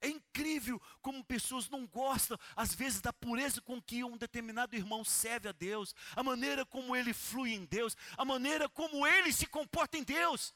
É 0.00 0.06
incrível 0.06 0.80
como 1.02 1.24
pessoas 1.24 1.68
não 1.68 1.84
gostam, 1.84 2.38
às 2.54 2.72
vezes, 2.72 3.00
da 3.00 3.12
pureza 3.12 3.60
com 3.60 3.82
que 3.82 4.04
um 4.04 4.16
determinado 4.16 4.76
irmão 4.76 5.04
serve 5.04 5.48
a 5.48 5.52
Deus, 5.52 5.96
a 6.14 6.22
maneira 6.22 6.64
como 6.64 6.94
ele 6.94 7.12
flui 7.12 7.54
em 7.54 7.64
Deus, 7.64 7.96
a 8.16 8.24
maneira 8.24 8.68
como 8.68 9.04
ele 9.04 9.32
se 9.32 9.46
comporta 9.46 9.98
em 9.98 10.04
Deus. 10.04 10.54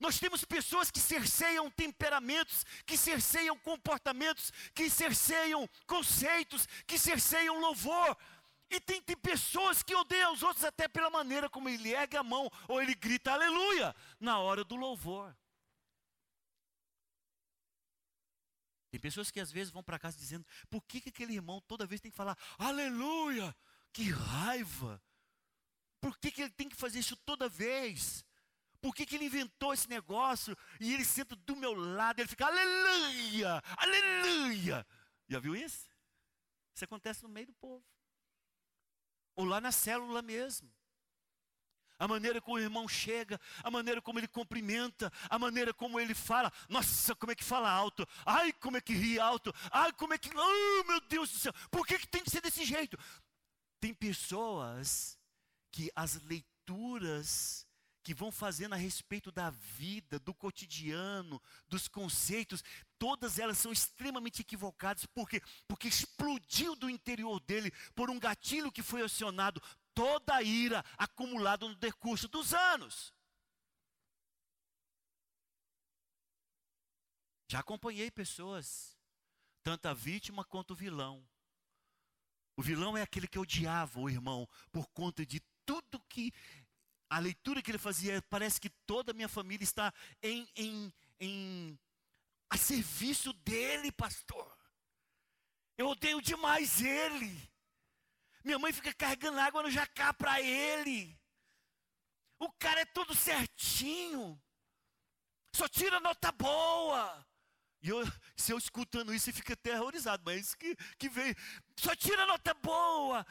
Nós 0.00 0.18
temos 0.18 0.44
pessoas 0.44 0.90
que 0.90 0.98
cerceiam 0.98 1.70
temperamentos, 1.70 2.64
que 2.84 2.96
cerceiam 2.96 3.56
comportamentos, 3.58 4.52
que 4.74 4.90
cerceiam 4.90 5.70
conceitos, 5.86 6.66
que 6.84 6.98
cerceiam 6.98 7.60
louvor, 7.60 8.16
e 8.74 8.80
tem, 8.80 9.00
tem 9.00 9.16
pessoas 9.16 9.82
que 9.82 9.94
odeiam 9.94 10.32
os 10.32 10.42
outros 10.42 10.64
até 10.64 10.88
pela 10.88 11.08
maneira 11.08 11.48
como 11.48 11.68
ele 11.68 11.92
ergue 11.92 12.16
a 12.16 12.22
mão 12.22 12.50
ou 12.68 12.82
ele 12.82 12.94
grita 12.94 13.32
aleluia 13.32 13.94
na 14.18 14.38
hora 14.38 14.64
do 14.64 14.74
louvor. 14.74 15.36
Tem 18.90 19.00
pessoas 19.00 19.30
que 19.30 19.40
às 19.40 19.50
vezes 19.50 19.72
vão 19.72 19.82
para 19.82 19.98
casa 19.98 20.16
dizendo: 20.16 20.46
por 20.68 20.82
que, 20.84 21.00
que 21.00 21.08
aquele 21.08 21.34
irmão 21.34 21.60
toda 21.62 21.86
vez 21.86 22.00
tem 22.00 22.10
que 22.10 22.16
falar 22.16 22.36
aleluia? 22.58 23.54
Que 23.92 24.10
raiva! 24.10 25.02
Por 26.00 26.18
que, 26.18 26.30
que 26.30 26.42
ele 26.42 26.50
tem 26.50 26.68
que 26.68 26.76
fazer 26.76 26.98
isso 26.98 27.16
toda 27.16 27.48
vez? 27.48 28.24
Por 28.80 28.94
que, 28.94 29.06
que 29.06 29.14
ele 29.14 29.24
inventou 29.24 29.72
esse 29.72 29.88
negócio 29.88 30.56
e 30.78 30.92
ele 30.92 31.04
senta 31.04 31.34
do 31.34 31.56
meu 31.56 31.72
lado, 31.72 32.18
ele 32.18 32.28
fica 32.28 32.46
aleluia, 32.46 33.62
aleluia. 33.78 34.86
Já 35.26 35.38
viu 35.38 35.56
isso? 35.56 35.88
Isso 36.74 36.84
acontece 36.84 37.22
no 37.22 37.28
meio 37.28 37.46
do 37.46 37.54
povo 37.54 37.93
ou 39.36 39.44
lá 39.44 39.60
na 39.60 39.72
célula 39.72 40.22
mesmo. 40.22 40.72
A 41.98 42.08
maneira 42.08 42.40
como 42.40 42.56
o 42.56 42.60
irmão 42.60 42.88
chega, 42.88 43.40
a 43.62 43.70
maneira 43.70 44.02
como 44.02 44.18
ele 44.18 44.26
cumprimenta, 44.26 45.12
a 45.30 45.38
maneira 45.38 45.72
como 45.72 46.00
ele 46.00 46.14
fala. 46.14 46.52
Nossa, 46.68 47.14
como 47.14 47.32
é 47.32 47.34
que 47.34 47.44
fala 47.44 47.70
alto? 47.70 48.06
Ai, 48.26 48.52
como 48.54 48.76
é 48.76 48.80
que 48.80 48.92
ri 48.92 49.18
alto? 49.18 49.54
Ai, 49.70 49.92
como 49.92 50.12
é 50.12 50.18
que. 50.18 50.28
Oh, 50.36 50.84
meu 50.84 51.00
Deus 51.02 51.30
do 51.30 51.38
céu! 51.38 51.52
Por 51.70 51.86
que, 51.86 51.98
que 51.98 52.08
tem 52.08 52.22
que 52.22 52.30
ser 52.30 52.40
desse 52.40 52.64
jeito? 52.64 52.98
Tem 53.80 53.94
pessoas 53.94 55.18
que 55.70 55.90
as 55.94 56.20
leituras 56.22 57.66
que 58.04 58.12
vão 58.12 58.30
fazendo 58.30 58.74
a 58.74 58.76
respeito 58.76 59.32
da 59.32 59.48
vida, 59.48 60.18
do 60.18 60.34
cotidiano, 60.34 61.42
dos 61.66 61.88
conceitos, 61.88 62.62
todas 62.98 63.38
elas 63.38 63.56
são 63.56 63.72
extremamente 63.72 64.42
equivocadas, 64.42 65.06
porque 65.06 65.40
porque 65.66 65.88
explodiu 65.88 66.76
do 66.76 66.90
interior 66.90 67.40
dele 67.40 67.72
por 67.94 68.10
um 68.10 68.20
gatilho 68.20 68.70
que 68.70 68.82
foi 68.82 69.02
acionado 69.02 69.60
toda 69.94 70.34
a 70.34 70.42
ira 70.42 70.84
acumulada 70.98 71.66
no 71.66 71.74
decurso 71.74 72.28
dos 72.28 72.52
anos. 72.52 73.12
Já 77.48 77.60
acompanhei 77.60 78.10
pessoas 78.10 78.98
tanto 79.62 79.86
a 79.86 79.94
vítima 79.94 80.44
quanto 80.44 80.72
o 80.72 80.76
vilão. 80.76 81.26
O 82.54 82.62
vilão 82.62 82.96
é 82.96 83.02
aquele 83.02 83.26
que 83.26 83.38
odiava 83.38 83.98
o 83.98 84.10
irmão 84.10 84.46
por 84.70 84.86
conta 84.88 85.24
de 85.24 85.40
tudo 85.64 86.00
que 86.08 86.32
a 87.14 87.18
leitura 87.20 87.62
que 87.62 87.70
ele 87.70 87.78
fazia. 87.78 88.20
Parece 88.22 88.60
que 88.60 88.68
toda 88.68 89.12
a 89.12 89.14
minha 89.14 89.28
família 89.28 89.62
está 89.62 89.94
em, 90.20 90.48
em, 90.56 90.92
em 91.20 91.78
a 92.50 92.56
serviço 92.56 93.32
dele, 93.32 93.92
pastor. 93.92 94.52
Eu 95.78 95.88
odeio 95.88 96.20
demais 96.20 96.80
ele. 96.80 97.50
Minha 98.44 98.58
mãe 98.58 98.72
fica 98.72 98.92
carregando 98.92 99.38
água 99.38 99.62
no 99.62 99.70
jacá 99.70 100.12
para 100.12 100.40
ele. 100.40 101.16
O 102.38 102.50
cara 102.52 102.80
é 102.80 102.84
todo 102.84 103.14
certinho. 103.14 104.40
Só 105.54 105.68
tira 105.68 106.00
nota 106.00 106.32
boa. 106.32 107.24
E 107.80 107.90
eu, 107.90 108.04
se 108.36 108.52
eu 108.52 108.58
escutando 108.58 109.14
isso, 109.14 109.30
eu 109.30 109.34
fico 109.34 109.52
aterrorizado, 109.52 110.22
mas 110.26 110.46
isso 110.46 110.58
que, 110.58 110.74
que 110.98 111.08
vem. 111.08 111.34
Só 111.78 111.94
tira 111.94 112.26
nota 112.26 112.54
boa. 112.54 113.24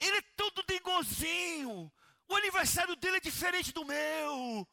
Ele 0.00 0.16
é 0.16 0.22
todo 0.36 0.64
dengozinho. 0.64 1.92
O 2.28 2.36
aniversário 2.36 2.94
dele 2.96 3.16
é 3.16 3.20
diferente 3.20 3.72
do 3.72 3.84
meu. 3.84 4.68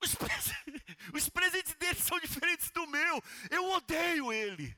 Os, 0.00 0.14
os 1.14 1.28
presentes 1.28 1.74
dele 1.74 1.98
são 2.00 2.18
diferentes 2.20 2.70
do 2.70 2.86
meu. 2.86 3.22
Eu 3.50 3.70
odeio 3.70 4.32
ele. 4.32 4.76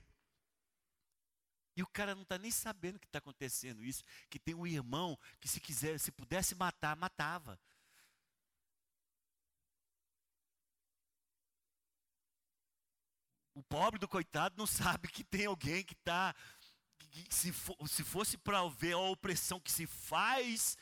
E 1.76 1.82
o 1.82 1.86
cara 1.88 2.14
não 2.14 2.22
está 2.22 2.38
nem 2.38 2.50
sabendo 2.50 2.98
que 2.98 3.06
está 3.06 3.18
acontecendo 3.18 3.84
isso. 3.84 4.02
Que 4.30 4.38
tem 4.38 4.54
um 4.54 4.66
irmão 4.66 5.18
que 5.40 5.48
se 5.48 5.60
quiser, 5.60 5.98
se 5.98 6.12
pudesse 6.12 6.54
matar, 6.54 6.96
matava. 6.96 7.58
O 13.54 13.62
pobre 13.62 14.00
do 14.00 14.08
coitado 14.08 14.56
não 14.56 14.66
sabe 14.66 15.08
que 15.08 15.22
tem 15.22 15.46
alguém 15.46 15.84
que 15.84 15.94
está. 15.94 16.34
Se, 17.30 17.52
se 17.86 18.02
fosse 18.02 18.36
para 18.36 18.66
ver 18.68 18.94
a 18.94 18.98
opressão 18.98 19.60
que 19.60 19.70
se 19.70 19.86
faz, 19.86 20.76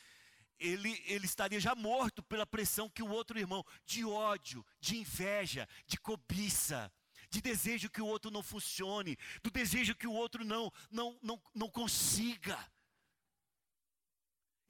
ele, 0.62 1.02
ele 1.06 1.26
estaria 1.26 1.60
já 1.60 1.74
morto 1.74 2.22
pela 2.22 2.46
pressão 2.46 2.88
que 2.88 3.02
o 3.02 3.10
outro 3.10 3.38
irmão, 3.38 3.64
de 3.84 4.04
ódio, 4.04 4.64
de 4.80 4.96
inveja, 4.96 5.68
de 5.86 5.98
cobiça, 5.98 6.90
de 7.28 7.40
desejo 7.40 7.90
que 7.90 8.00
o 8.00 8.06
outro 8.06 8.30
não 8.30 8.42
funcione, 8.42 9.18
do 9.42 9.50
desejo 9.50 9.94
que 9.94 10.06
o 10.06 10.12
outro 10.12 10.44
não, 10.44 10.72
não, 10.90 11.18
não, 11.22 11.42
não 11.54 11.68
consiga. 11.68 12.58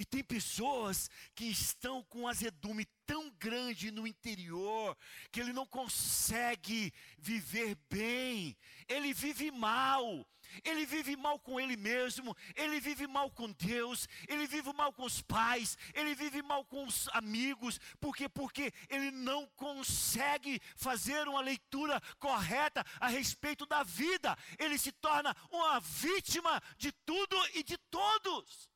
E 0.03 0.05
tem 0.05 0.25
pessoas 0.25 1.09
que 1.33 1.45
estão 1.45 2.03
com 2.03 2.27
azedume 2.27 2.85
tão 3.07 3.31
grande 3.39 3.93
no 3.93 4.05
interior 4.05 4.99
que 5.31 5.39
ele 5.39 5.53
não 5.53 5.65
consegue 5.65 6.93
viver 7.17 7.77
bem, 7.89 8.57
ele 8.89 9.15
vive 9.15 9.53
mal. 9.53 10.27
Ele 10.65 10.85
vive 10.85 11.15
mal 11.17 11.39
com 11.39 11.59
ele 11.61 11.77
mesmo, 11.77 12.37
ele 12.57 12.81
vive 12.81 13.07
mal 13.07 13.31
com 13.31 13.53
Deus, 13.53 14.09
ele 14.27 14.45
vive 14.45 14.73
mal 14.73 14.93
com 14.93 15.05
os 15.05 15.23
pais, 15.23 15.79
ele 15.95 16.17
vive 16.17 16.43
mal 16.43 16.65
com 16.65 16.85
os 16.85 17.09
amigos, 17.13 17.79
por 18.01 18.15
quê? 18.15 18.29
Porque 18.29 18.73
ele 18.91 19.13
não 19.13 19.47
consegue 19.57 20.61
fazer 20.77 21.29
uma 21.29 21.41
leitura 21.41 22.03
correta 22.19 22.85
a 22.99 23.07
respeito 23.07 23.65
da 23.65 23.85
vida, 23.85 24.37
ele 24.59 24.77
se 24.77 24.91
torna 24.91 25.35
uma 25.49 25.79
vítima 25.79 26.61
de 26.77 26.91
tudo 26.91 27.37
e 27.55 27.63
de 27.63 27.79
todos. 27.79 28.72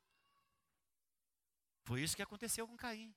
Foi 1.87 2.03
isso 2.03 2.17
que 2.17 2.23
aconteceu 2.23 2.67
com 2.67 2.77
Caim. 2.77 3.15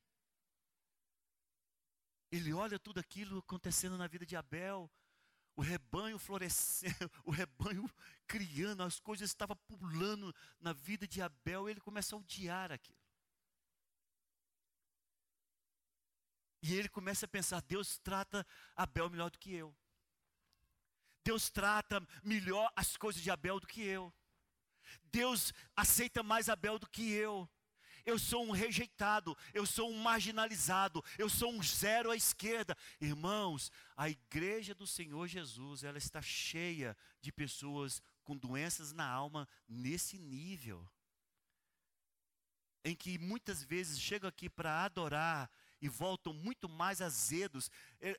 Ele 2.31 2.53
olha 2.53 2.77
tudo 2.77 2.99
aquilo 2.99 3.39
acontecendo 3.39 3.97
na 3.97 4.05
vida 4.05 4.27
de 4.27 4.35
Abel, 4.35 4.87
o 5.55 5.61
rebanho 5.61 6.19
florescendo, 6.19 7.11
o 7.25 7.31
rebanho 7.31 7.89
criando, 8.27 8.83
as 8.83 8.99
coisas 8.99 9.27
estavam 9.27 9.57
pulando 9.67 10.33
na 10.59 10.71
vida 10.71 11.07
de 11.07 11.19
Abel, 11.19 11.67
ele 11.67 11.81
começa 11.81 12.15
a 12.15 12.19
odiar 12.19 12.71
aquilo. 12.71 12.99
E 16.61 16.75
ele 16.75 16.89
começa 16.89 17.25
a 17.25 17.29
pensar: 17.29 17.63
Deus 17.63 17.97
trata 17.97 18.45
Abel 18.75 19.09
melhor 19.09 19.31
do 19.31 19.39
que 19.39 19.51
eu. 19.51 19.75
Deus 21.25 21.49
trata 21.49 22.07
melhor 22.23 22.71
as 22.75 22.95
coisas 22.95 23.23
de 23.23 23.31
Abel 23.31 23.59
do 23.59 23.65
que 23.65 23.81
eu. 23.81 24.13
Deus 25.05 25.51
aceita 25.75 26.21
mais 26.21 26.49
Abel 26.49 26.77
do 26.77 26.87
que 26.87 27.09
eu 27.11 27.49
eu 28.09 28.19
sou 28.19 28.45
um 28.45 28.51
rejeitado, 28.51 29.37
eu 29.53 29.65
sou 29.65 29.89
um 29.89 29.97
marginalizado, 30.01 31.03
eu 31.17 31.29
sou 31.29 31.51
um 31.53 31.61
zero 31.61 32.11
à 32.11 32.15
esquerda. 32.15 32.75
Irmãos, 32.99 33.71
a 33.95 34.09
igreja 34.09 34.73
do 34.73 34.87
Senhor 34.87 35.27
Jesus, 35.27 35.83
ela 35.83 35.97
está 35.97 36.21
cheia 36.21 36.97
de 37.21 37.31
pessoas 37.31 38.01
com 38.23 38.35
doenças 38.35 38.91
na 38.91 39.07
alma 39.07 39.47
nesse 39.67 40.17
nível. 40.17 40.87
Em 42.83 42.95
que 42.95 43.19
muitas 43.19 43.63
vezes 43.63 43.99
chegam 43.99 44.27
aqui 44.27 44.49
para 44.49 44.83
adorar 44.83 45.49
e 45.81 45.87
voltam 45.87 46.33
muito 46.33 46.67
mais 46.67 47.01
azedos. 47.01 47.69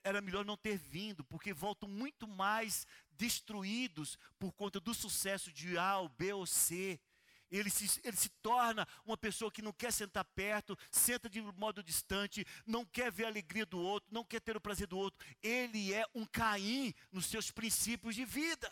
Era 0.04 0.20
melhor 0.20 0.44
não 0.44 0.56
ter 0.56 0.78
vindo, 0.78 1.24
porque 1.24 1.52
voltam 1.52 1.88
muito 1.88 2.26
mais 2.28 2.86
destruídos 3.12 4.18
por 4.38 4.52
conta 4.52 4.78
do 4.78 4.94
sucesso 4.94 5.52
de 5.52 5.76
A, 5.76 5.98
ou 5.98 6.08
B 6.08 6.32
ou 6.32 6.46
C 6.46 7.00
ele 7.50 7.70
se, 7.70 8.00
ele 8.04 8.16
se 8.16 8.28
torna 8.28 8.86
uma 9.04 9.16
pessoa 9.16 9.50
que 9.50 9.62
não 9.62 9.72
quer 9.72 9.92
sentar 9.92 10.24
perto, 10.24 10.76
senta 10.90 11.28
de 11.28 11.40
modo 11.42 11.82
distante, 11.82 12.46
não 12.64 12.84
quer 12.84 13.10
ver 13.10 13.24
a 13.24 13.28
alegria 13.28 13.66
do 13.66 13.78
outro, 13.78 14.08
não 14.12 14.24
quer 14.24 14.40
ter 14.40 14.56
o 14.56 14.60
prazer 14.60 14.86
do 14.86 14.96
outro. 14.96 15.26
Ele 15.42 15.92
é 15.92 16.04
um 16.14 16.24
Caim 16.24 16.94
nos 17.10 17.26
seus 17.26 17.50
princípios 17.50 18.14
de 18.14 18.24
vida. 18.24 18.70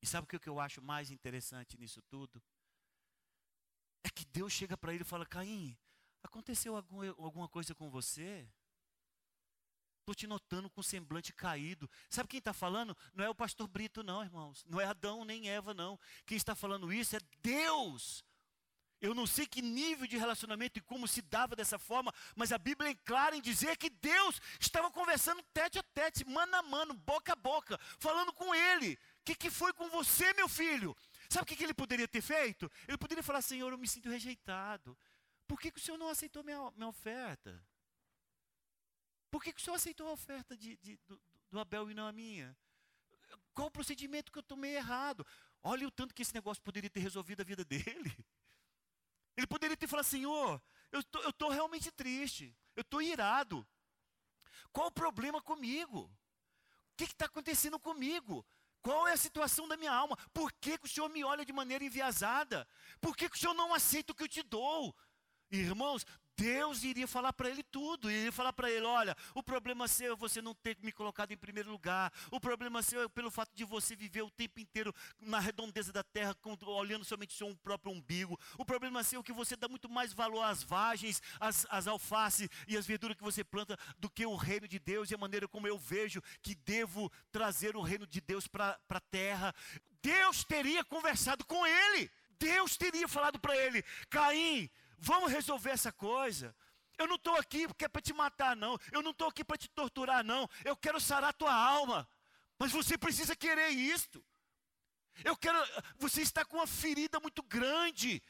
E 0.00 0.06
sabe 0.06 0.24
o 0.24 0.40
que 0.40 0.48
eu 0.48 0.60
acho 0.60 0.80
mais 0.80 1.10
interessante 1.10 1.76
nisso 1.76 2.00
tudo? 2.02 2.42
É 4.04 4.08
que 4.08 4.24
Deus 4.24 4.52
chega 4.52 4.76
para 4.76 4.94
ele 4.94 5.02
e 5.02 5.06
fala: 5.06 5.26
Caim, 5.26 5.76
aconteceu 6.22 6.76
alguma 6.76 7.48
coisa 7.48 7.74
com 7.74 7.90
você? 7.90 8.48
Estou 10.08 10.14
te 10.14 10.26
notando 10.26 10.70
com 10.70 10.82
semblante 10.82 11.34
caído. 11.34 11.88
Sabe 12.08 12.30
quem 12.30 12.38
está 12.38 12.54
falando? 12.54 12.96
Não 13.12 13.22
é 13.22 13.28
o 13.28 13.34
pastor 13.34 13.68
Brito, 13.68 14.02
não, 14.02 14.22
irmãos. 14.22 14.64
Não 14.66 14.80
é 14.80 14.86
Adão 14.86 15.22
nem 15.22 15.50
Eva, 15.50 15.74
não. 15.74 16.00
Quem 16.24 16.34
está 16.34 16.54
falando 16.54 16.90
isso 16.90 17.14
é 17.14 17.20
Deus. 17.42 18.24
Eu 19.02 19.14
não 19.14 19.26
sei 19.26 19.46
que 19.46 19.60
nível 19.60 20.06
de 20.06 20.16
relacionamento 20.16 20.78
e 20.78 20.82
como 20.82 21.06
se 21.06 21.20
dava 21.20 21.54
dessa 21.54 21.78
forma, 21.78 22.10
mas 22.34 22.52
a 22.52 22.58
Bíblia 22.58 22.90
é 22.90 22.94
clara 22.94 23.36
em 23.36 23.42
dizer 23.42 23.76
que 23.76 23.90
Deus 23.90 24.40
estava 24.58 24.90
conversando 24.90 25.44
tete 25.52 25.78
a 25.78 25.82
tete, 25.82 26.24
mano 26.24 26.56
a 26.56 26.62
mano, 26.62 26.94
boca 26.94 27.34
a 27.34 27.36
boca, 27.36 27.78
falando 27.98 28.32
com 28.32 28.54
ele. 28.54 28.94
O 28.94 29.24
que, 29.26 29.34
que 29.34 29.50
foi 29.50 29.74
com 29.74 29.90
você, 29.90 30.32
meu 30.32 30.48
filho? 30.48 30.96
Sabe 31.28 31.42
o 31.42 31.46
que, 31.46 31.54
que 31.54 31.64
ele 31.64 31.74
poderia 31.74 32.08
ter 32.08 32.22
feito? 32.22 32.72
Ele 32.88 32.96
poderia 32.96 33.22
falar: 33.22 33.42
Senhor, 33.42 33.70
eu 33.70 33.76
me 33.76 33.86
sinto 33.86 34.08
rejeitado. 34.08 34.96
Por 35.46 35.60
que, 35.60 35.70
que 35.70 35.78
o 35.78 35.82
Senhor 35.82 35.98
não 35.98 36.08
aceitou 36.08 36.42
minha, 36.42 36.70
minha 36.70 36.88
oferta? 36.88 37.62
Por 39.30 39.42
que, 39.42 39.52
que 39.52 39.60
o 39.60 39.64
senhor 39.64 39.76
aceitou 39.76 40.08
a 40.08 40.12
oferta 40.12 40.56
de, 40.56 40.76
de, 40.76 40.96
do, 41.06 41.20
do 41.50 41.60
Abel 41.60 41.90
e 41.90 41.94
não 41.94 42.06
a 42.06 42.12
minha? 42.12 42.56
Qual 43.54 43.68
o 43.68 43.70
procedimento 43.70 44.32
que 44.32 44.38
eu 44.38 44.42
tomei 44.42 44.76
errado? 44.76 45.26
Olha 45.62 45.86
o 45.86 45.90
tanto 45.90 46.14
que 46.14 46.22
esse 46.22 46.34
negócio 46.34 46.62
poderia 46.62 46.88
ter 46.88 47.00
resolvido 47.00 47.40
a 47.40 47.44
vida 47.44 47.64
dele. 47.64 48.16
Ele 49.36 49.46
poderia 49.46 49.76
ter 49.76 49.86
falado, 49.86 50.04
Senhor, 50.04 50.60
eu 50.90 51.00
estou 51.00 51.50
realmente 51.50 51.90
triste, 51.92 52.56
eu 52.74 52.82
estou 52.82 53.00
irado. 53.02 53.66
Qual 54.72 54.88
o 54.88 54.92
problema 54.92 55.40
comigo? 55.40 56.00
O 56.00 56.96
que 56.96 57.04
está 57.04 57.26
acontecendo 57.26 57.78
comigo? 57.78 58.44
Qual 58.82 59.06
é 59.06 59.12
a 59.12 59.16
situação 59.16 59.68
da 59.68 59.76
minha 59.76 59.92
alma? 59.92 60.16
Por 60.32 60.52
que, 60.52 60.78
que 60.78 60.86
o 60.86 60.88
Senhor 60.88 61.08
me 61.08 61.22
olha 61.24 61.44
de 61.44 61.52
maneira 61.52 61.84
enviesada? 61.84 62.66
Por 63.00 63.16
que, 63.16 63.28
que 63.28 63.36
o 63.36 63.38
Senhor 63.38 63.54
não 63.54 63.74
aceita 63.74 64.12
o 64.12 64.14
que 64.14 64.22
eu 64.22 64.28
te 64.28 64.42
dou? 64.42 64.96
Irmãos, 65.50 66.04
Deus 66.38 66.84
iria 66.84 67.08
falar 67.08 67.32
para 67.32 67.50
ele 67.50 67.64
tudo, 67.64 68.08
iria 68.08 68.30
falar 68.30 68.52
para 68.52 68.70
ele: 68.70 68.86
olha, 68.86 69.16
o 69.34 69.42
problema 69.42 69.88
seu 69.88 70.12
é 70.12 70.16
você 70.16 70.40
não 70.40 70.54
ter 70.54 70.78
me 70.80 70.92
colocado 70.92 71.32
em 71.32 71.36
primeiro 71.36 71.68
lugar, 71.68 72.12
o 72.30 72.38
problema 72.38 72.80
seu 72.80 73.02
é 73.02 73.08
pelo 73.08 73.28
fato 73.28 73.50
de 73.56 73.64
você 73.64 73.96
viver 73.96 74.22
o 74.22 74.30
tempo 74.30 74.60
inteiro 74.60 74.94
na 75.18 75.40
redondeza 75.40 75.92
da 75.92 76.04
terra, 76.04 76.36
olhando 76.64 77.04
somente 77.04 77.34
o 77.34 77.36
seu 77.36 77.56
próprio 77.56 77.92
umbigo, 77.92 78.38
o 78.56 78.64
problema 78.64 79.02
seu 79.02 79.18
é 79.18 79.22
que 79.24 79.32
você 79.32 79.56
dá 79.56 79.68
muito 79.68 79.88
mais 79.88 80.12
valor 80.12 80.44
às 80.44 80.62
vagens, 80.62 81.20
às, 81.40 81.66
às 81.70 81.88
alfaces 81.88 82.48
e 82.68 82.76
às 82.76 82.86
verduras 82.86 83.16
que 83.16 83.24
você 83.24 83.42
planta 83.42 83.76
do 83.98 84.08
que 84.08 84.24
o 84.24 84.36
reino 84.36 84.68
de 84.68 84.78
Deus 84.78 85.10
e 85.10 85.16
a 85.16 85.18
maneira 85.18 85.48
como 85.48 85.66
eu 85.66 85.76
vejo 85.76 86.22
que 86.40 86.54
devo 86.54 87.10
trazer 87.32 87.74
o 87.74 87.82
reino 87.82 88.06
de 88.06 88.20
Deus 88.20 88.46
para 88.46 88.78
a 88.88 89.00
terra. 89.00 89.52
Deus 90.00 90.44
teria 90.44 90.84
conversado 90.84 91.44
com 91.44 91.66
ele, 91.66 92.08
Deus 92.38 92.76
teria 92.76 93.08
falado 93.08 93.40
para 93.40 93.56
ele: 93.56 93.82
Caim 94.08 94.70
Vamos 94.98 95.30
resolver 95.32 95.70
essa 95.70 95.92
coisa. 95.92 96.54
Eu 96.98 97.06
não 97.06 97.16
estou 97.16 97.36
aqui 97.36 97.66
porque 97.68 97.84
é 97.84 97.88
para 97.88 98.02
te 98.02 98.12
matar, 98.12 98.56
não. 98.56 98.76
Eu 98.90 99.02
não 99.02 99.12
estou 99.12 99.28
aqui 99.28 99.44
para 99.44 99.56
te 99.56 99.68
torturar, 99.68 100.24
não. 100.24 100.48
Eu 100.64 100.76
quero 100.76 101.00
sarar 101.00 101.32
tua 101.32 101.54
alma. 101.54 102.08
Mas 102.58 102.72
você 102.72 102.98
precisa 102.98 103.36
querer 103.36 103.70
isto. 103.70 104.24
Eu 105.24 105.36
quero. 105.36 105.58
Você 105.96 106.22
está 106.22 106.44
com 106.44 106.56
uma 106.56 106.66
ferida 106.66 107.20
muito 107.20 107.42
grande 107.42 108.22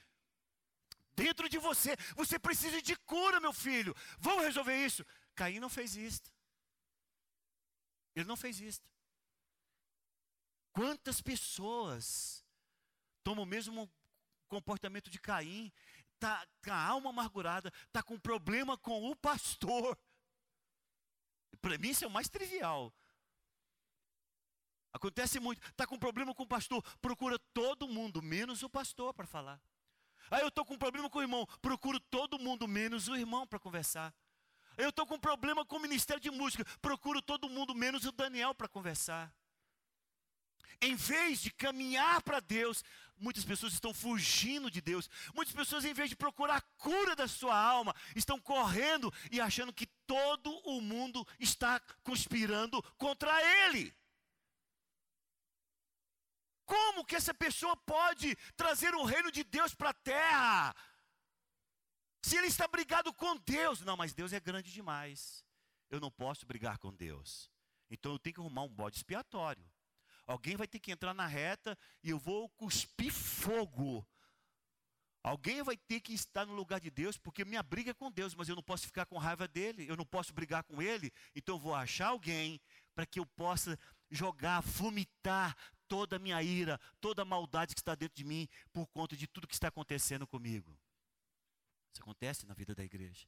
dentro 1.14 1.48
de 1.48 1.58
você. 1.58 1.96
Você 2.14 2.38
precisa 2.38 2.82
de 2.82 2.94
cura, 2.96 3.40
meu 3.40 3.52
filho. 3.52 3.94
Vamos 4.18 4.44
resolver 4.44 4.76
isso. 4.84 5.04
Caim 5.34 5.58
não 5.58 5.70
fez 5.70 5.96
isto. 5.96 6.30
Ele 8.14 8.26
não 8.26 8.36
fez 8.36 8.60
isto. 8.60 8.86
Quantas 10.72 11.20
pessoas 11.20 12.44
tomam 13.24 13.44
o 13.44 13.46
mesmo 13.46 13.90
comportamento 14.48 15.10
de 15.10 15.18
Caim, 15.18 15.72
tá 16.18 16.46
com 16.62 16.72
a 16.72 16.76
alma 16.76 17.10
amargurada, 17.10 17.72
tá 17.92 18.02
com 18.02 18.18
problema 18.18 18.76
com 18.76 19.10
o 19.10 19.16
pastor. 19.16 19.98
Para 21.60 21.78
mim 21.78 21.90
isso 21.90 22.04
é 22.04 22.08
o 22.08 22.10
mais 22.10 22.28
trivial. 22.28 22.92
Acontece 24.92 25.38
muito, 25.38 25.60
tá 25.74 25.86
com 25.86 25.98
problema 25.98 26.34
com 26.34 26.42
o 26.42 26.46
pastor, 26.46 26.82
procura 27.00 27.38
todo 27.52 27.88
mundo, 27.88 28.22
menos 28.22 28.62
o 28.62 28.70
pastor 28.70 29.12
para 29.14 29.26
falar. 29.26 29.60
Aí 30.30 30.42
eu 30.42 30.48
estou 30.48 30.64
com 30.64 30.76
problema 30.76 31.08
com 31.08 31.18
o 31.18 31.22
irmão, 31.22 31.46
procuro 31.60 32.00
todo 32.00 32.38
mundo, 32.38 32.66
menos 32.66 33.08
o 33.08 33.16
irmão 33.16 33.46
para 33.46 33.58
conversar. 33.58 34.14
Eu 34.76 34.90
estou 34.90 35.06
com 35.06 35.18
problema 35.18 35.64
com 35.64 35.76
o 35.76 35.80
ministério 35.80 36.22
de 36.22 36.30
música, 36.30 36.64
procuro 36.80 37.20
todo 37.20 37.48
mundo, 37.48 37.74
menos 37.74 38.04
o 38.04 38.12
Daniel 38.12 38.54
para 38.54 38.68
conversar. 38.68 39.34
Em 40.80 40.94
vez 40.94 41.40
de 41.40 41.50
caminhar 41.50 42.22
para 42.22 42.38
Deus, 42.38 42.84
muitas 43.18 43.44
pessoas 43.44 43.72
estão 43.72 43.92
fugindo 43.92 44.70
de 44.70 44.80
Deus. 44.80 45.08
Muitas 45.34 45.54
pessoas, 45.54 45.84
em 45.84 45.92
vez 45.92 46.08
de 46.08 46.16
procurar 46.16 46.56
a 46.56 46.60
cura 46.60 47.14
da 47.14 47.28
sua 47.28 47.56
alma, 47.58 47.94
estão 48.14 48.40
correndo 48.40 49.12
e 49.30 49.40
achando 49.40 49.72
que 49.72 49.86
todo 50.06 50.50
o 50.66 50.80
mundo 50.80 51.26
está 51.38 51.80
conspirando 52.02 52.82
contra 52.96 53.30
ele. 53.66 53.94
Como 56.64 57.04
que 57.04 57.16
essa 57.16 57.32
pessoa 57.32 57.76
pode 57.76 58.36
trazer 58.54 58.94
o 58.94 59.04
reino 59.04 59.32
de 59.32 59.42
Deus 59.42 59.74
para 59.74 59.90
a 59.90 59.94
terra? 59.94 60.76
Se 62.22 62.36
ele 62.36 62.48
está 62.48 62.68
brigado 62.68 63.12
com 63.12 63.36
Deus, 63.38 63.80
não, 63.80 63.96
mas 63.96 64.12
Deus 64.12 64.32
é 64.32 64.40
grande 64.40 64.72
demais. 64.72 65.44
Eu 65.90 66.00
não 66.00 66.10
posso 66.10 66.44
brigar 66.46 66.78
com 66.78 66.94
Deus. 66.94 67.50
Então 67.90 68.12
eu 68.12 68.18
tenho 68.18 68.34
que 68.34 68.40
arrumar 68.40 68.62
um 68.62 68.68
bode 68.68 68.96
expiatório. 68.96 69.67
Alguém 70.28 70.56
vai 70.56 70.68
ter 70.68 70.78
que 70.78 70.92
entrar 70.92 71.14
na 71.14 71.26
reta 71.26 71.76
e 72.04 72.10
eu 72.10 72.18
vou 72.18 72.50
cuspir 72.50 73.10
fogo. 73.10 74.06
Alguém 75.22 75.62
vai 75.62 75.74
ter 75.74 76.00
que 76.00 76.12
estar 76.12 76.44
no 76.44 76.52
lugar 76.52 76.80
de 76.80 76.90
Deus, 76.90 77.16
porque 77.16 77.46
minha 77.46 77.62
briga 77.62 77.92
é 77.92 77.94
com 77.94 78.12
Deus, 78.12 78.34
mas 78.34 78.46
eu 78.46 78.54
não 78.54 78.62
posso 78.62 78.84
ficar 78.84 79.06
com 79.06 79.16
raiva 79.16 79.48
dele, 79.48 79.88
eu 79.88 79.96
não 79.96 80.04
posso 80.04 80.34
brigar 80.34 80.62
com 80.64 80.82
ele, 80.82 81.10
então 81.34 81.54
eu 81.54 81.58
vou 81.58 81.74
achar 81.74 82.08
alguém 82.08 82.60
para 82.94 83.06
que 83.06 83.18
eu 83.18 83.24
possa 83.24 83.78
jogar, 84.10 84.60
vomitar 84.60 85.56
toda 85.88 86.16
a 86.16 86.18
minha 86.18 86.42
ira, 86.42 86.78
toda 87.00 87.22
a 87.22 87.24
maldade 87.24 87.74
que 87.74 87.80
está 87.80 87.94
dentro 87.94 88.14
de 88.14 88.24
mim 88.24 88.46
por 88.70 88.86
conta 88.86 89.16
de 89.16 89.26
tudo 89.26 89.48
que 89.48 89.54
está 89.54 89.68
acontecendo 89.68 90.26
comigo. 90.26 90.78
Isso 91.90 92.02
acontece 92.02 92.46
na 92.46 92.52
vida 92.52 92.74
da 92.74 92.84
igreja. 92.84 93.26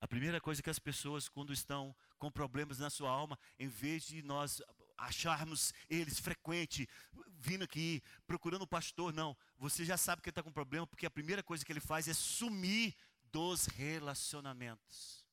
A 0.00 0.08
primeira 0.08 0.40
coisa 0.40 0.62
que 0.62 0.70
as 0.70 0.78
pessoas, 0.78 1.28
quando 1.28 1.52
estão 1.52 1.94
com 2.18 2.30
problemas 2.30 2.78
na 2.78 2.88
sua 2.88 3.10
alma, 3.10 3.38
em 3.58 3.68
vez 3.68 4.04
de 4.04 4.22
nós 4.22 4.62
acharmos 4.96 5.74
eles 5.88 6.18
frequente, 6.18 6.88
vindo 7.28 7.64
aqui, 7.64 8.02
procurando 8.26 8.62
o 8.62 8.66
pastor, 8.66 9.12
não. 9.12 9.36
Você 9.58 9.84
já 9.84 9.96
sabe 9.96 10.22
que 10.22 10.30
está 10.30 10.42
com 10.42 10.52
problema, 10.52 10.86
porque 10.86 11.06
a 11.06 11.10
primeira 11.10 11.42
coisa 11.42 11.64
que 11.64 11.72
ele 11.72 11.80
faz 11.80 12.08
é 12.08 12.14
sumir 12.14 12.94
dos 13.24 13.66
relacionamentos. 13.66 15.24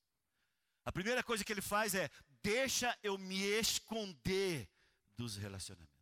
A 0.83 0.91
primeira 0.91 1.23
coisa 1.23 1.43
que 1.43 1.51
ele 1.51 1.61
faz 1.61 1.95
é: 1.95 2.09
deixa 2.41 2.97
eu 3.01 3.17
me 3.17 3.41
esconder 3.41 4.69
dos 5.15 5.35
relacionamentos. 5.37 5.97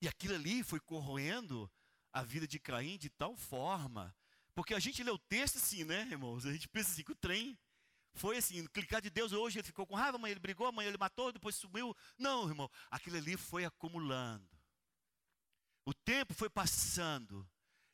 E 0.00 0.08
aquilo 0.08 0.34
ali 0.34 0.64
foi 0.64 0.80
corroendo 0.80 1.70
a 2.12 2.22
vida 2.22 2.46
de 2.46 2.58
Caim 2.58 2.98
de 2.98 3.08
tal 3.08 3.36
forma 3.36 4.14
porque 4.54 4.74
a 4.74 4.78
gente 4.78 5.02
lê 5.02 5.10
o 5.10 5.18
texto 5.18 5.56
assim, 5.56 5.84
né, 5.84 6.08
irmãos? 6.10 6.46
A 6.46 6.52
gente 6.52 6.68
pensa 6.68 6.92
assim 6.92 7.02
que 7.02 7.12
o 7.12 7.16
trem 7.16 7.58
foi 8.14 8.36
assim, 8.36 8.66
clicar 8.66 9.00
de 9.00 9.10
Deus 9.10 9.32
hoje 9.32 9.58
ele 9.58 9.66
ficou 9.66 9.86
com 9.86 9.94
raiva, 9.94 10.16
amanhã 10.16 10.32
ele 10.32 10.40
brigou, 10.40 10.66
amanhã 10.66 10.88
ele 10.88 10.98
matou, 10.98 11.32
depois 11.32 11.56
sumiu. 11.56 11.96
Não, 12.18 12.48
irmão, 12.48 12.70
aquilo 12.90 13.16
ali 13.16 13.36
foi 13.36 13.64
acumulando. 13.64 14.48
O 15.84 15.94
tempo 15.94 16.34
foi 16.34 16.50
passando 16.50 17.48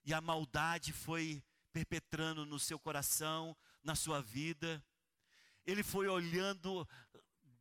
e 0.04 0.12
a 0.12 0.20
maldade 0.20 0.92
foi 0.92 1.42
perpetrando 1.72 2.44
no 2.44 2.58
seu 2.58 2.78
coração, 2.78 3.56
na 3.82 3.94
sua 3.94 4.20
vida. 4.20 4.84
Ele 5.64 5.82
foi 5.82 6.08
olhando 6.08 6.86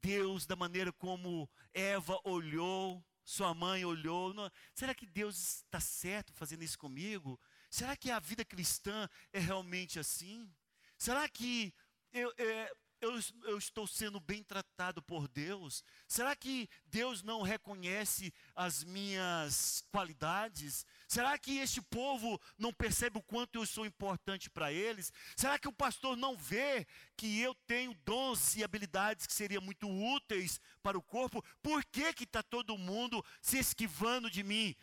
Deus 0.02 0.46
da 0.46 0.56
maneira 0.56 0.92
como 0.92 1.50
Eva 1.74 2.20
olhou, 2.24 3.06
sua 3.24 3.54
mãe 3.54 3.86
olhou. 3.86 4.34
Será 4.74 4.96
que 4.96 5.06
Deus 5.06 5.64
está 5.64 5.80
certo 5.80 6.34
fazendo 6.34 6.64
isso 6.64 6.80
comigo? 6.80 7.40
Será 7.70 7.96
que 7.96 8.10
a 8.10 8.20
vida 8.20 8.46
cristã 8.46 9.10
é 9.32 9.40
realmente 9.40 10.00
assim? 10.00 10.50
Será 10.98 11.28
que 11.30 11.74
eu, 12.12 12.34
é, 12.38 12.72
eu, 13.00 13.20
eu, 13.44 13.58
estou 13.58 13.86
sendo 13.86 14.20
bem 14.20 14.44
tratado 14.44 15.02
por 15.02 15.28
Deus? 15.28 15.84
Será 16.08 16.36
que 16.36 16.68
Deus 16.86 17.22
não 17.22 17.42
reconhece 17.42 18.34
as 18.56 18.84
minhas 18.84 19.84
qualidades? 19.92 20.86
Será 21.08 21.38
que 21.38 21.60
este 21.60 21.82
povo 21.82 22.42
não 22.58 22.74
percebe 22.74 23.20
o 23.20 23.24
quanto 23.24 23.56
eu 23.60 23.66
sou 23.66 23.86
importante 23.86 24.50
para 24.50 24.72
eles? 24.72 25.12
Será 25.36 25.60
que 25.60 25.68
o 25.68 25.74
pastor 25.74 26.18
não 26.18 26.36
vê 26.36 26.88
que 27.16 27.40
eu 27.40 27.54
tenho 27.68 27.94
dons 28.04 28.56
e 28.56 28.64
habilidades 28.64 29.28
que 29.28 29.34
seriam 29.34 29.62
muito 29.62 29.88
úteis 29.88 30.60
para 30.82 30.98
o 30.98 31.04
corpo? 31.04 31.44
Por 31.62 31.86
que 31.86 32.14
está 32.24 32.42
todo 32.42 32.78
mundo 32.78 33.24
se 33.42 33.60
esquivando 33.60 34.30
de 34.30 34.44
mim? 34.44 34.76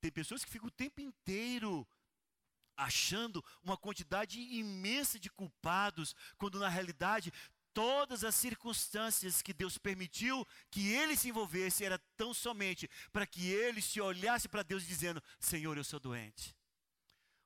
Tem 0.00 0.10
pessoas 0.10 0.44
que 0.44 0.50
ficam 0.50 0.68
o 0.68 0.70
tempo 0.70 1.00
inteiro 1.00 1.86
achando 2.76 3.44
uma 3.62 3.76
quantidade 3.76 4.40
imensa 4.40 5.18
de 5.18 5.30
culpados, 5.30 6.14
quando 6.36 6.58
na 6.58 6.68
realidade 6.68 7.32
todas 7.72 8.24
as 8.24 8.34
circunstâncias 8.34 9.42
que 9.42 9.52
Deus 9.52 9.76
permitiu 9.76 10.46
que 10.70 10.92
ele 10.92 11.14
se 11.14 11.28
envolvesse 11.28 11.84
era 11.84 11.98
tão 12.16 12.32
somente 12.32 12.88
para 13.12 13.26
que 13.26 13.48
ele 13.48 13.82
se 13.82 14.00
olhasse 14.00 14.48
para 14.48 14.62
Deus 14.62 14.86
dizendo: 14.86 15.22
Senhor, 15.38 15.76
eu 15.76 15.84
sou 15.84 16.00
doente. 16.00 16.56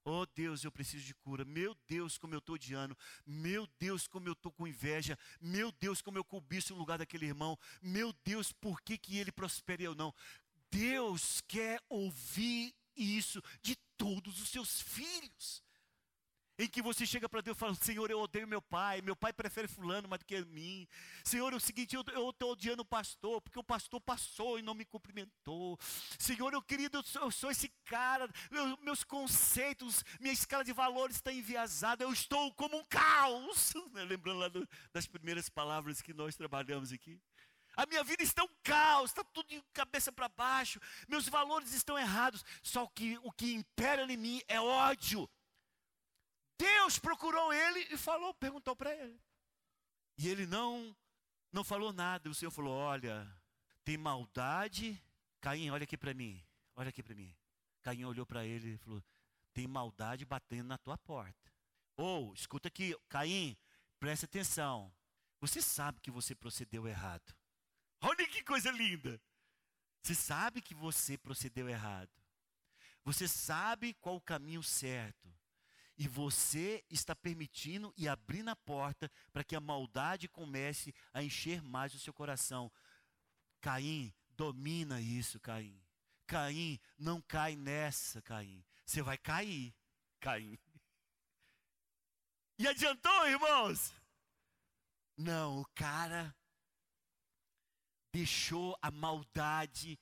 Oh 0.04 0.24
Deus, 0.26 0.64
eu 0.64 0.72
preciso 0.72 1.04
de 1.04 1.14
cura. 1.14 1.44
Meu 1.44 1.76
Deus, 1.86 2.16
como 2.16 2.34
eu 2.34 2.38
estou 2.38 2.54
odiando. 2.54 2.96
Meu 3.26 3.66
Deus, 3.78 4.06
como 4.06 4.28
eu 4.28 4.32
estou 4.32 4.50
com 4.50 4.66
inveja. 4.66 5.18
Meu 5.40 5.70
Deus, 5.72 6.00
como 6.00 6.16
eu 6.16 6.24
cobiço 6.24 6.74
o 6.74 6.78
lugar 6.78 6.98
daquele 6.98 7.26
irmão. 7.26 7.58
Meu 7.82 8.12
Deus, 8.24 8.50
por 8.52 8.80
que, 8.80 8.96
que 8.96 9.18
ele 9.18 9.30
prospere 9.30 9.86
ou 9.86 9.94
não? 9.94 10.14
Deus 10.70 11.42
quer 11.42 11.82
ouvir 11.88 12.74
isso 12.96 13.42
de 13.60 13.76
todos 14.00 14.40
os 14.40 14.48
seus 14.48 14.80
filhos. 14.80 15.62
Em 16.58 16.68
que 16.68 16.82
você 16.82 17.06
chega 17.06 17.26
para 17.26 17.40
Deus 17.40 17.56
e 17.56 17.60
fala: 17.60 17.74
Senhor, 17.74 18.10
eu 18.10 18.20
odeio 18.20 18.46
meu 18.46 18.60
pai, 18.60 19.00
meu 19.00 19.16
pai 19.16 19.32
prefere 19.32 19.66
Fulano 19.66 20.06
mais 20.06 20.20
do 20.20 20.26
que 20.26 20.44
mim. 20.44 20.86
Senhor, 21.24 21.50
é 21.54 21.56
o 21.56 21.60
seguinte, 21.60 21.96
eu 21.96 22.02
estou 22.30 22.52
odiando 22.52 22.82
o 22.82 22.84
pastor, 22.84 23.40
porque 23.40 23.58
o 23.58 23.64
pastor 23.64 23.98
passou 23.98 24.58
e 24.58 24.62
não 24.62 24.74
me 24.74 24.84
cumprimentou. 24.84 25.78
Senhor, 26.18 26.52
eu 26.52 26.60
querido, 26.60 26.98
eu 26.98 27.02
sou, 27.02 27.22
eu 27.22 27.30
sou 27.30 27.50
esse 27.50 27.70
cara, 27.86 28.28
eu, 28.50 28.76
meus 28.82 29.02
conceitos, 29.02 30.04
minha 30.20 30.34
escala 30.34 30.62
de 30.62 30.72
valores 30.74 31.16
está 31.16 31.32
enviesada, 31.32 32.04
eu 32.04 32.12
estou 32.12 32.52
como 32.52 32.76
um 32.76 32.84
caos. 32.84 33.72
Lembrando 33.94 34.40
lá 34.40 34.48
do, 34.48 34.68
das 34.92 35.06
primeiras 35.06 35.48
palavras 35.48 36.02
que 36.02 36.12
nós 36.12 36.36
trabalhamos 36.36 36.92
aqui. 36.92 37.18
A 37.76 37.86
minha 37.86 38.02
vida 38.04 38.22
está 38.22 38.42
um 38.42 38.54
caos, 38.62 39.10
está 39.10 39.24
tudo 39.24 39.48
de 39.48 39.62
cabeça 39.72 40.12
para 40.12 40.28
baixo. 40.28 40.80
Meus 41.08 41.28
valores 41.28 41.72
estão 41.72 41.98
errados. 41.98 42.44
Só 42.62 42.86
que 42.86 43.18
o 43.22 43.30
que 43.32 43.52
impera 43.52 44.02
em 44.10 44.16
mim 44.16 44.42
é 44.48 44.60
ódio. 44.60 45.28
Deus 46.58 46.98
procurou 46.98 47.52
ele 47.52 47.80
e 47.90 47.96
falou, 47.96 48.34
perguntou 48.34 48.76
para 48.76 48.94
ele. 48.94 49.18
E 50.18 50.28
ele 50.28 50.46
não 50.46 50.94
não 51.52 51.64
falou 51.64 51.92
nada. 51.92 52.28
O 52.28 52.34
Senhor 52.34 52.50
falou: 52.50 52.74
"Olha, 52.74 53.26
tem 53.84 53.96
maldade. 53.96 55.02
Caim, 55.40 55.70
olha 55.70 55.84
aqui 55.84 55.96
para 55.96 56.12
mim. 56.12 56.44
Olha 56.76 56.90
aqui 56.90 57.02
para 57.02 57.14
mim." 57.14 57.34
Caim 57.82 58.04
olhou 58.04 58.26
para 58.26 58.44
ele 58.44 58.74
e 58.74 58.78
falou: 58.78 59.02
"Tem 59.54 59.66
maldade 59.66 60.24
batendo 60.26 60.68
na 60.68 60.76
tua 60.76 60.98
porta." 60.98 61.50
Ou, 61.96 62.34
escuta 62.34 62.68
aqui, 62.68 62.94
Caim, 63.08 63.56
preste 63.98 64.24
atenção. 64.24 64.92
Você 65.40 65.62
sabe 65.62 66.00
que 66.00 66.10
você 66.10 66.34
procedeu 66.34 66.86
errado. 66.86 67.34
Olha 68.00 68.26
que 68.26 68.42
coisa 68.42 68.70
linda. 68.70 69.20
Você 70.02 70.14
sabe 70.14 70.62
que 70.62 70.74
você 70.74 71.18
procedeu 71.18 71.68
errado. 71.68 72.10
Você 73.04 73.28
sabe 73.28 73.94
qual 73.94 74.16
o 74.16 74.20
caminho 74.20 74.62
certo. 74.62 75.28
E 75.96 76.08
você 76.08 76.82
está 76.88 77.14
permitindo 77.14 77.92
e 77.96 78.08
abrindo 78.08 78.48
a 78.48 78.56
porta 78.56 79.10
para 79.32 79.44
que 79.44 79.54
a 79.54 79.60
maldade 79.60 80.28
comece 80.28 80.94
a 81.12 81.22
encher 81.22 81.62
mais 81.62 81.94
o 81.94 81.98
seu 81.98 82.12
coração. 82.12 82.72
Caim, 83.60 84.10
domina 84.30 84.98
isso, 84.98 85.38
Caim. 85.38 85.78
Caim, 86.26 86.80
não 86.98 87.20
cai 87.20 87.54
nessa, 87.54 88.22
Caim. 88.22 88.64
Você 88.86 89.02
vai 89.02 89.18
cair, 89.18 89.74
Caim. 90.20 90.58
E 92.58 92.66
adiantou, 92.66 93.28
irmãos? 93.28 93.92
Não, 95.16 95.60
o 95.60 95.66
cara 95.74 96.34
deixou 98.12 98.76
a 98.82 98.90
maldade 98.90 99.98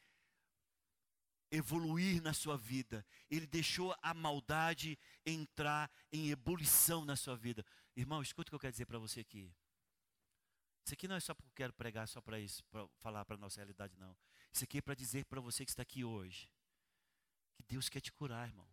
evoluir 1.51 2.23
na 2.23 2.33
sua 2.33 2.57
vida. 2.57 3.05
Ele 3.31 3.47
deixou 3.47 3.95
a 4.03 4.13
maldade 4.15 4.99
entrar 5.25 5.91
em 6.13 6.31
ebulição 6.31 7.05
na 7.05 7.17
sua 7.17 7.37
vida. 7.37 7.65
Irmão, 7.97 8.23
escuta 8.23 8.49
o 8.49 8.51
que 8.51 8.55
eu 8.55 8.61
quero 8.61 8.73
dizer 8.73 8.87
para 8.87 8.99
você 8.99 9.21
aqui. 9.21 9.53
Isso 10.85 10.95
aqui 10.95 11.07
não 11.07 11.17
é 11.17 11.21
só 11.21 11.35
porque 11.35 11.49
eu 11.51 11.55
quero 11.55 11.73
pregar 11.75 12.09
só 12.09 12.21
para 12.21 12.41
isso, 12.41 12.65
para 12.71 12.89
falar 12.99 13.25
para 13.25 13.37
a 13.37 13.39
nossa 13.39 13.61
realidade, 13.61 13.97
não. 13.99 14.17
Isso 14.53 14.65
aqui 14.65 14.79
é 14.79 14.83
para 14.83 14.95
dizer 14.95 15.27
para 15.27 15.41
você 15.41 15.65
que 15.65 15.71
está 15.71 15.83
aqui 15.83 16.03
hoje, 16.03 16.51
que 17.55 17.63
Deus 17.63 17.89
quer 17.89 18.01
te 18.01 18.11
curar, 18.11 18.49
irmão. 18.49 18.69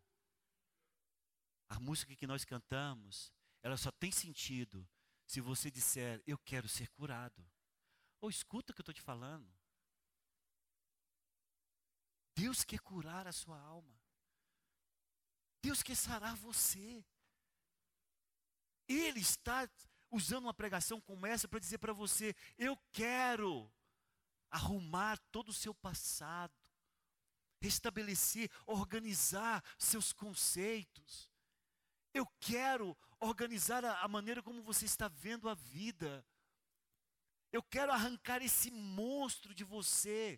A 1.68 1.80
música 1.80 2.16
que 2.16 2.28
nós 2.28 2.46
cantamos, 2.46 3.34
ela 3.62 3.76
só 3.76 3.92
tem 3.92 4.12
sentido 4.12 4.88
se 5.26 5.42
você 5.42 5.72
disser, 5.72 6.22
eu 6.26 6.38
quero 6.38 6.70
ser 6.70 6.88
curado. 6.92 7.46
Ou 8.26 8.30
escuta 8.30 8.72
o 8.72 8.76
que 8.76 8.82
eu 8.82 8.82
estou 8.82 8.94
te 8.94 9.04
falando. 9.04 9.48
Deus 12.34 12.64
quer 12.64 12.80
curar 12.80 13.28
a 13.28 13.32
sua 13.32 13.60
alma. 13.60 13.96
Deus 15.62 15.84
quer 15.84 15.96
sarar 15.96 16.36
você. 16.36 17.06
Ele 18.88 19.20
está 19.20 19.70
usando 20.10 20.46
uma 20.46 20.56
pregação 20.56 21.00
como 21.00 21.28
essa 21.28 21.48
para 21.48 21.60
dizer 21.60 21.78
para 21.78 21.94
você: 21.94 22.36
eu 22.58 22.76
quero 22.92 23.72
arrumar 24.50 25.20
todo 25.32 25.50
o 25.50 25.54
seu 25.54 25.76
passado, 25.76 26.60
restabelecer, 27.62 28.50
organizar 28.66 29.64
seus 29.78 30.12
conceitos. 30.12 31.30
Eu 32.12 32.26
quero 32.40 32.98
organizar 33.20 33.86
a, 33.86 34.02
a 34.02 34.08
maneira 34.08 34.42
como 34.42 34.64
você 34.64 34.86
está 34.86 35.08
vendo 35.08 35.48
a 35.48 35.54
vida. 35.54 36.26
Eu 37.56 37.64
quero 37.64 37.90
arrancar 37.90 38.42
esse 38.42 38.70
monstro 38.70 39.56
de 39.56 39.64
você 39.64 40.38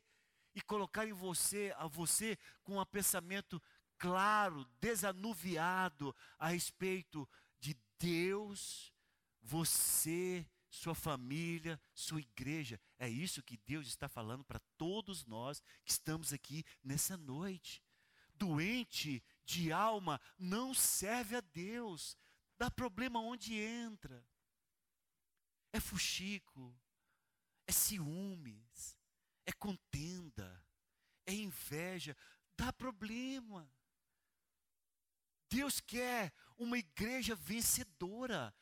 e 0.54 0.62
colocar 0.62 1.08
em 1.08 1.14
você, 1.14 1.74
a 1.76 1.88
você 1.88 2.38
com 2.64 2.80
um 2.80 2.86
pensamento 2.86 3.60
claro, 3.98 4.64
desanuviado 4.80 6.16
a 6.38 6.50
respeito 6.50 7.28
de 7.60 7.76
Deus, 7.98 8.94
você, 9.42 10.48
sua 10.70 10.94
família, 10.94 11.82
sua 11.92 12.20
igreja. 12.20 12.80
É 13.00 13.10
isso 13.10 13.42
que 13.42 13.58
Deus 13.58 13.88
está 13.88 14.08
falando 14.08 14.46
para 14.46 14.62
todos 14.78 15.26
nós 15.26 15.60
que 15.84 15.90
estamos 15.94 16.32
aqui 16.32 16.64
nessa 16.84 17.18
noite. 17.18 17.84
Doente 18.36 19.24
de 19.44 19.72
alma 19.72 20.22
não 20.38 20.72
serve 20.72 21.36
a 21.36 21.42
Deus. 21.42 22.16
Dá 22.60 22.70
problema 22.70 23.20
onde 23.20 23.56
entra. 23.56 24.24
É 25.74 25.80
fuxico, 25.80 26.80
é 27.68 27.72
ciúmes, 27.72 28.98
é 29.46 29.52
contenda, 29.52 30.64
é 31.26 31.34
inveja, 31.34 32.16
dá 32.56 32.72
problema. 32.72 33.70
Deus 35.50 35.80
quer 35.80 36.34
uma 36.58 36.78
igreja 36.78 37.36
vencedora. 37.36 38.54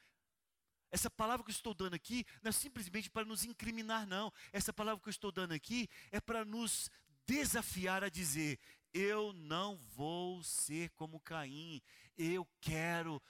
Essa 0.91 1.09
palavra 1.09 1.43
que 1.43 1.51
eu 1.51 1.55
estou 1.55 1.73
dando 1.73 1.93
aqui 1.93 2.25
não 2.41 2.49
é 2.49 2.51
simplesmente 2.51 3.09
para 3.09 3.25
nos 3.25 3.43
incriminar, 3.43 4.07
não. 4.07 4.31
Essa 4.51 4.73
palavra 4.73 5.01
que 5.01 5.09
eu 5.09 5.11
estou 5.11 5.31
dando 5.31 5.53
aqui 5.53 5.89
é 6.11 6.19
para 6.19 6.45
nos 6.45 6.89
desafiar 7.25 8.03
a 8.03 8.09
dizer: 8.09 8.59
eu 8.93 9.33
não 9.33 9.77
vou 9.95 10.41
ser 10.43 10.89
como 10.91 11.19
Caim, 11.19 11.81
eu 12.17 12.47
quero 12.61 13.21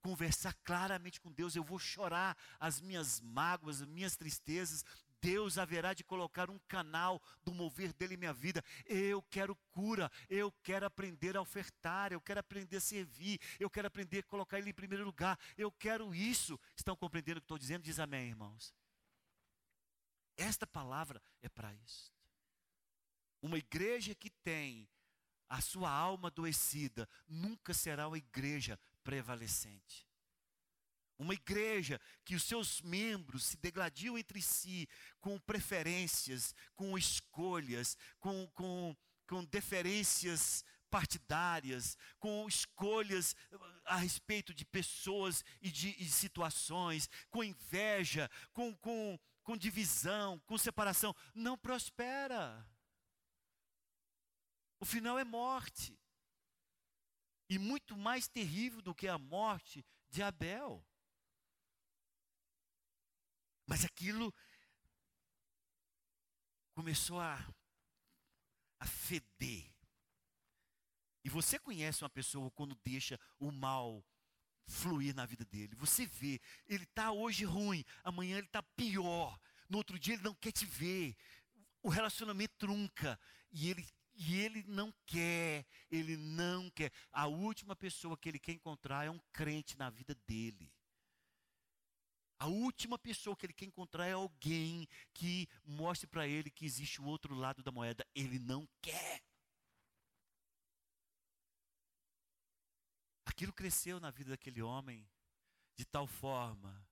conversar 0.00 0.54
claramente 0.64 1.20
com 1.20 1.30
Deus, 1.30 1.54
eu 1.54 1.62
vou 1.62 1.78
chorar 1.78 2.36
as 2.58 2.80
minhas 2.80 3.20
mágoas, 3.20 3.82
as 3.82 3.88
minhas 3.88 4.16
tristezas, 4.16 4.84
Deus 5.20 5.58
haverá 5.58 5.92
de 5.92 6.02
colocar 6.02 6.50
um 6.50 6.58
canal 6.60 7.20
do 7.44 7.54
mover 7.54 7.92
dele 7.92 8.14
em 8.14 8.16
minha 8.16 8.32
vida. 8.32 8.64
Eu 8.86 9.22
quero 9.22 9.54
cura, 9.70 10.10
eu 10.28 10.50
quero 10.62 10.86
aprender 10.86 11.36
a 11.36 11.40
ofertar, 11.40 12.12
eu 12.12 12.20
quero 12.20 12.40
aprender 12.40 12.76
a 12.76 12.80
servir, 12.80 13.40
eu 13.58 13.70
quero 13.70 13.86
aprender 13.86 14.20
a 14.20 14.22
colocar 14.24 14.58
ele 14.58 14.70
em 14.70 14.74
primeiro 14.74 15.04
lugar. 15.04 15.38
Eu 15.56 15.70
quero 15.70 16.14
isso. 16.14 16.58
Estão 16.76 16.96
compreendendo 16.96 17.38
o 17.38 17.40
que 17.40 17.44
estou 17.44 17.58
dizendo? 17.58 17.82
Diz 17.82 17.98
amém, 17.98 18.28
irmãos. 18.28 18.74
Esta 20.36 20.66
palavra 20.66 21.22
é 21.42 21.48
para 21.48 21.74
isso. 21.74 22.12
Uma 23.42 23.58
igreja 23.58 24.14
que 24.14 24.30
tem 24.30 24.88
a 25.48 25.60
sua 25.60 25.90
alma 25.90 26.28
adoecida 26.28 27.08
nunca 27.28 27.74
será 27.74 28.06
uma 28.08 28.18
igreja 28.18 28.78
prevalecente. 29.02 30.09
Uma 31.20 31.34
igreja 31.34 32.00
que 32.24 32.34
os 32.34 32.44
seus 32.44 32.80
membros 32.80 33.44
se 33.44 33.58
degladiam 33.58 34.16
entre 34.16 34.40
si 34.40 34.88
com 35.20 35.38
preferências, 35.38 36.54
com 36.74 36.96
escolhas, 36.96 37.94
com, 38.18 38.46
com, 38.54 38.96
com 39.26 39.44
deferências 39.44 40.64
partidárias, 40.88 41.98
com 42.18 42.48
escolhas 42.48 43.36
a 43.84 43.96
respeito 43.96 44.54
de 44.54 44.64
pessoas 44.64 45.44
e 45.60 45.70
de 45.70 45.90
e 46.02 46.08
situações, 46.08 47.06
com 47.28 47.44
inveja, 47.44 48.30
com, 48.54 48.74
com, 48.76 49.18
com 49.42 49.58
divisão, 49.58 50.38
com 50.46 50.56
separação, 50.56 51.14
não 51.34 51.58
prospera. 51.58 52.66
O 54.80 54.86
final 54.86 55.18
é 55.18 55.24
morte. 55.24 56.00
E 57.46 57.58
muito 57.58 57.94
mais 57.94 58.26
terrível 58.26 58.80
do 58.80 58.94
que 58.94 59.06
a 59.06 59.18
morte 59.18 59.84
de 60.08 60.22
Abel. 60.22 60.82
Mas 63.70 63.84
aquilo 63.84 64.34
começou 66.74 67.20
a, 67.20 67.36
a 68.80 68.84
feder. 68.84 69.72
E 71.22 71.30
você 71.30 71.56
conhece 71.56 72.02
uma 72.02 72.10
pessoa 72.10 72.50
quando 72.50 72.74
deixa 72.82 73.16
o 73.38 73.52
mal 73.52 74.04
fluir 74.66 75.14
na 75.14 75.24
vida 75.24 75.44
dele. 75.44 75.76
Você 75.76 76.04
vê, 76.04 76.40
ele 76.66 76.82
está 76.82 77.12
hoje 77.12 77.44
ruim, 77.44 77.84
amanhã 78.02 78.38
ele 78.38 78.48
está 78.48 78.60
pior. 78.60 79.38
No 79.68 79.78
outro 79.78 80.00
dia 80.00 80.14
ele 80.14 80.24
não 80.24 80.34
quer 80.34 80.50
te 80.50 80.66
ver. 80.66 81.16
O 81.80 81.88
relacionamento 81.88 82.56
trunca. 82.58 83.20
E 83.52 83.70
ele, 83.70 83.88
e 84.16 84.34
ele 84.34 84.64
não 84.64 84.92
quer, 85.06 85.64
ele 85.88 86.16
não 86.16 86.68
quer. 86.70 86.90
A 87.12 87.28
última 87.28 87.76
pessoa 87.76 88.18
que 88.18 88.28
ele 88.28 88.40
quer 88.40 88.52
encontrar 88.52 89.04
é 89.04 89.10
um 89.12 89.20
crente 89.32 89.78
na 89.78 89.88
vida 89.90 90.12
dele. 90.26 90.72
A 92.40 92.46
última 92.46 92.98
pessoa 92.98 93.36
que 93.36 93.44
ele 93.44 93.52
quer 93.52 93.66
encontrar 93.66 94.06
é 94.06 94.12
alguém 94.12 94.88
que 95.12 95.46
mostre 95.62 96.06
para 96.06 96.26
ele 96.26 96.50
que 96.50 96.64
existe 96.64 96.98
o 96.98 97.04
outro 97.04 97.34
lado 97.34 97.62
da 97.62 97.70
moeda. 97.70 98.02
Ele 98.14 98.38
não 98.38 98.66
quer. 98.80 99.22
Aquilo 103.26 103.52
cresceu 103.52 104.00
na 104.00 104.10
vida 104.10 104.30
daquele 104.30 104.62
homem 104.62 105.06
de 105.76 105.84
tal 105.84 106.06
forma 106.06 106.82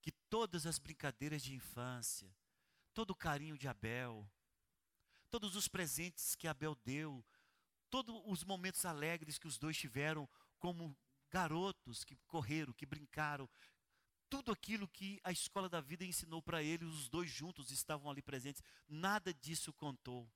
que 0.00 0.12
todas 0.30 0.64
as 0.64 0.78
brincadeiras 0.78 1.42
de 1.42 1.54
infância, 1.54 2.32
todo 2.94 3.10
o 3.10 3.16
carinho 3.16 3.58
de 3.58 3.66
Abel, 3.66 4.30
todos 5.28 5.56
os 5.56 5.66
presentes 5.66 6.36
que 6.36 6.46
Abel 6.46 6.76
deu, 6.84 7.24
todos 7.90 8.22
os 8.26 8.44
momentos 8.44 8.84
alegres 8.84 9.38
que 9.38 9.48
os 9.48 9.58
dois 9.58 9.76
tiveram 9.76 10.28
como 10.60 10.96
garotos 11.32 12.04
que 12.04 12.14
correram, 12.26 12.72
que 12.72 12.84
brincaram, 12.84 13.48
tudo 14.32 14.50
aquilo 14.50 14.88
que 14.88 15.20
a 15.22 15.30
escola 15.30 15.68
da 15.68 15.78
vida 15.78 16.06
ensinou 16.06 16.40
para 16.40 16.62
ele, 16.62 16.86
os 16.86 17.06
dois 17.06 17.30
juntos 17.30 17.70
estavam 17.70 18.10
ali 18.10 18.22
presentes, 18.22 18.62
nada 18.88 19.34
disso 19.34 19.74
contou. 19.74 20.26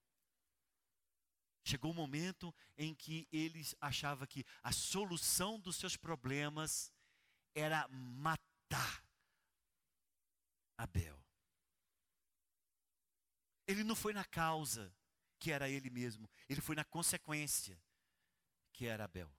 Chegou 1.65 1.93
o 1.93 1.95
um 1.95 1.97
momento 1.97 2.55
em 2.77 2.95
que 2.95 3.27
ele 3.33 3.67
achava 3.81 4.27
que 4.27 4.45
a 4.63 4.71
solução 4.71 5.59
dos 5.59 5.77
seus 5.77 5.97
problemas 5.97 6.93
era 7.55 7.89
matar 7.89 9.03
Abel. 10.77 11.19
Ele 13.67 13.83
não 13.83 13.97
foi 13.97 14.13
na 14.13 14.27
causa, 14.27 14.95
que 15.39 15.51
era 15.51 15.71
ele 15.71 15.89
mesmo, 15.89 16.29
ele 16.51 16.61
foi 16.61 16.77
na 16.77 16.85
consequência, 16.85 17.83
que 18.75 18.85
era 18.85 19.05
Abel. 19.05 19.35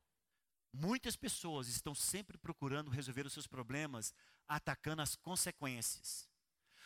Muitas 0.73 1.15
pessoas 1.15 1.67
estão 1.67 1.93
sempre 1.93 2.39
procurando 2.39 2.89
resolver 2.89 3.27
os 3.27 3.33
seus 3.33 3.45
problemas 3.45 4.13
atacando 4.47 5.01
as 5.01 5.15
consequências. 5.15 6.27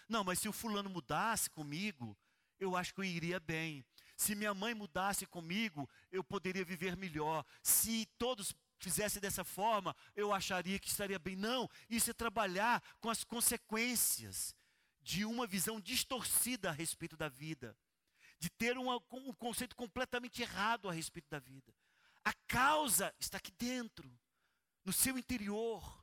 Não, 0.08 0.24
mas 0.24 0.40
se 0.40 0.50
o 0.50 0.54
fulano 0.54 0.90
mudasse 0.90 1.50
comigo, 1.50 2.18
eu 2.60 2.76
acho 2.76 2.94
que 2.94 3.00
eu 3.00 3.06
iria 3.06 3.40
bem. 3.40 3.86
Se 4.18 4.36
minha 4.36 4.54
mãe 4.54 4.74
mudasse 4.74 5.26
comigo, 5.26 5.90
eu 6.12 6.24
poderia 6.24 6.64
viver 6.64 6.96
melhor. 6.96 7.46
Se 7.64 8.06
todos 8.18 8.54
fizessem 8.78 9.22
dessa 9.22 9.44
forma, 9.44 9.96
eu 10.16 10.34
acharia 10.34 10.80
que 10.80 10.90
estaria 10.90 11.18
bem. 11.18 11.36
Não, 11.36 11.70
isso 11.90 12.10
é 12.10 12.14
trabalhar 12.14 12.84
com 13.00 13.10
as 13.10 13.24
consequências 13.24 14.56
de 15.02 15.26
uma 15.26 15.48
visão 15.48 15.80
distorcida 15.80 16.70
a 16.70 16.74
respeito 16.74 17.18
da 17.18 17.30
vida, 17.30 17.76
de 18.38 18.50
ter 18.50 18.78
uma, 18.78 18.98
um 19.12 19.34
conceito 19.34 19.76
completamente 19.76 20.42
errado 20.42 20.90
a 20.90 20.94
respeito 20.94 21.30
da 21.30 21.40
vida. 21.40 21.74
A 22.24 22.34
causa 22.48 23.14
está 23.20 23.38
aqui 23.38 23.52
dentro, 23.52 24.12
no 24.84 24.94
seu 24.94 25.18
interior 25.18 26.01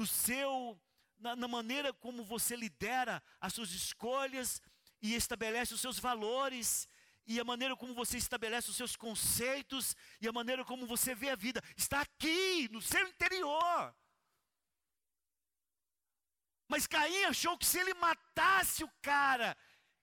no 0.00 0.06
seu, 0.06 0.80
na, 1.18 1.36
na 1.36 1.46
maneira 1.46 1.92
como 1.92 2.24
você 2.24 2.56
lidera 2.56 3.22
as 3.38 3.52
suas 3.52 3.70
escolhas 3.70 4.62
e 5.02 5.14
estabelece 5.14 5.74
os 5.74 5.80
seus 5.80 5.98
valores 5.98 6.88
e 7.26 7.38
a 7.38 7.44
maneira 7.44 7.76
como 7.76 7.92
você 7.92 8.16
estabelece 8.16 8.70
os 8.70 8.76
seus 8.76 8.96
conceitos 8.96 9.94
e 10.18 10.26
a 10.26 10.32
maneira 10.32 10.64
como 10.64 10.86
você 10.86 11.14
vê 11.14 11.28
a 11.28 11.36
vida 11.36 11.62
está 11.76 12.00
aqui 12.00 12.66
no 12.72 12.80
seu 12.80 13.06
interior. 13.06 13.94
Mas 16.66 16.86
Caim 16.86 17.24
achou 17.24 17.58
que 17.58 17.66
se 17.66 17.78
ele 17.78 17.92
matasse 17.92 18.82
o 18.82 18.90
cara 19.02 19.54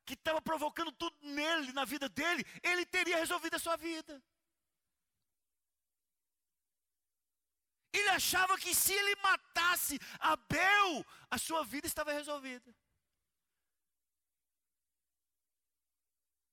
que 0.06 0.14
estava 0.14 0.40
provocando 0.40 0.92
tudo 0.92 1.18
nele, 1.24 1.74
na 1.74 1.86
vida 1.86 2.08
dele, 2.08 2.46
ele 2.62 2.86
teria 2.86 3.18
resolvido 3.18 3.56
a 3.56 3.60
sua 3.60 3.76
vida. 3.78 4.24
Ele 8.00 8.10
achava 8.10 8.58
que 8.58 8.74
se 8.76 8.94
ele 8.94 9.16
matasse 9.22 10.00
Abel, 10.20 11.06
a 11.30 11.38
sua 11.38 11.64
vida 11.64 11.88
estava 11.88 12.12
resolvida. 12.12 12.76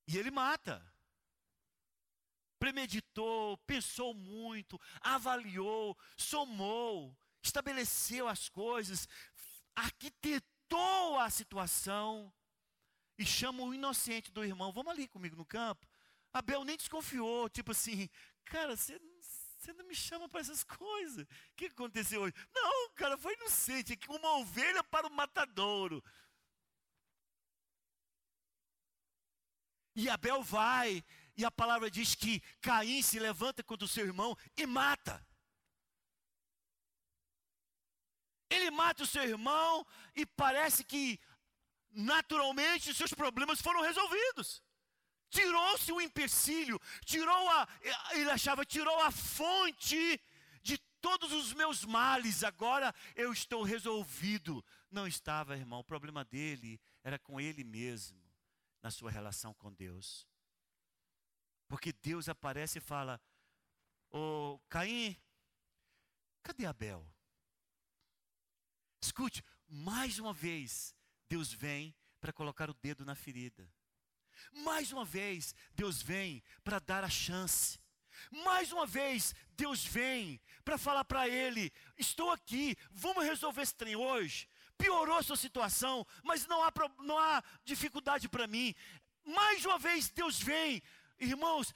E 0.06 0.16
ele 0.16 0.30
mata. 0.30 0.84
Premeditou, 2.58 3.58
pensou 3.58 4.14
muito, 4.14 4.80
avaliou, 5.00 5.98
somou, 6.16 7.14
estabeleceu 7.42 8.26
as 8.26 8.48
coisas, 8.48 9.06
arquitetou 9.74 11.18
a 11.18 11.28
situação 11.28 12.32
e 13.18 13.26
chama 13.26 13.62
o 13.62 13.74
inocente 13.74 14.32
do 14.32 14.44
irmão. 14.44 14.72
Vamos 14.72 14.92
ali 14.92 15.06
comigo 15.08 15.36
no 15.36 15.44
campo. 15.44 15.86
Abel 16.32 16.64
nem 16.64 16.76
desconfiou, 16.76 17.50
tipo 17.50 17.72
assim, 17.72 18.08
cara, 18.44 18.76
você 18.76 18.98
você 19.64 19.72
não 19.72 19.86
me 19.86 19.94
chama 19.94 20.28
para 20.28 20.40
essas 20.40 20.62
coisas. 20.62 21.26
O 21.26 21.54
que 21.56 21.66
aconteceu 21.66 22.20
hoje? 22.22 22.34
Não, 22.54 22.90
cara, 22.90 23.16
foi 23.16 23.34
inocente. 23.34 23.94
É 23.94 24.12
uma 24.12 24.36
ovelha 24.36 24.84
para 24.84 25.06
o 25.06 25.10
matadouro. 25.10 26.04
E 29.96 30.08
Abel 30.10 30.42
vai, 30.42 31.04
e 31.36 31.44
a 31.44 31.50
palavra 31.50 31.90
diz 31.90 32.14
que 32.14 32.40
Caim 32.60 33.00
se 33.00 33.18
levanta 33.18 33.62
contra 33.62 33.86
o 33.86 33.88
seu 33.88 34.04
irmão 34.04 34.36
e 34.56 34.66
mata. 34.66 35.24
Ele 38.50 38.70
mata 38.70 39.04
o 39.04 39.06
seu 39.06 39.22
irmão 39.22 39.86
e 40.14 40.26
parece 40.26 40.84
que 40.84 41.18
naturalmente 41.90 42.90
os 42.90 42.96
seus 42.96 43.14
problemas 43.14 43.62
foram 43.62 43.80
resolvidos. 43.80 44.62
Tirou-se 45.34 45.90
o 45.90 46.00
empecilho, 46.00 46.80
tirou 47.04 47.50
a, 47.50 47.68
ele 48.12 48.30
achava, 48.30 48.64
tirou 48.64 49.00
a 49.00 49.10
fonte 49.10 50.20
de 50.62 50.78
todos 51.00 51.32
os 51.32 51.52
meus 51.52 51.84
males, 51.84 52.44
agora 52.44 52.94
eu 53.16 53.32
estou 53.32 53.64
resolvido. 53.64 54.64
Não 54.88 55.08
estava, 55.08 55.56
irmão, 55.56 55.80
o 55.80 55.84
problema 55.84 56.24
dele 56.24 56.80
era 57.02 57.18
com 57.18 57.40
ele 57.40 57.64
mesmo, 57.64 58.22
na 58.80 58.92
sua 58.92 59.10
relação 59.10 59.52
com 59.54 59.72
Deus. 59.72 60.24
Porque 61.66 61.92
Deus 61.92 62.28
aparece 62.28 62.78
e 62.78 62.80
fala: 62.80 63.20
Ô 64.12 64.18
oh, 64.54 64.60
Caim, 64.68 65.20
cadê 66.44 66.64
Abel? 66.64 67.04
Escute, 69.02 69.44
mais 69.66 70.20
uma 70.20 70.32
vez, 70.32 70.94
Deus 71.28 71.52
vem 71.52 71.92
para 72.20 72.32
colocar 72.32 72.70
o 72.70 72.74
dedo 72.74 73.04
na 73.04 73.16
ferida. 73.16 73.68
Mais 74.52 74.92
uma 74.92 75.04
vez, 75.04 75.54
Deus 75.74 76.02
vem 76.02 76.42
para 76.62 76.78
dar 76.78 77.04
a 77.04 77.10
chance. 77.10 77.78
Mais 78.44 78.72
uma 78.72 78.86
vez, 78.86 79.34
Deus 79.56 79.84
vem 79.84 80.40
para 80.64 80.78
falar 80.78 81.04
para 81.04 81.28
ele: 81.28 81.72
estou 81.98 82.30
aqui, 82.30 82.76
vamos 82.90 83.24
resolver 83.24 83.62
esse 83.62 83.74
trem 83.74 83.96
hoje. 83.96 84.48
Piorou 84.76 85.16
a 85.16 85.22
sua 85.22 85.36
situação, 85.36 86.06
mas 86.22 86.46
não 86.46 86.62
há, 86.62 86.72
não 86.98 87.18
há 87.18 87.42
dificuldade 87.64 88.28
para 88.28 88.46
mim. 88.46 88.74
Mais 89.24 89.64
uma 89.64 89.78
vez, 89.78 90.10
Deus 90.10 90.40
vem. 90.40 90.82
Irmãos, 91.18 91.72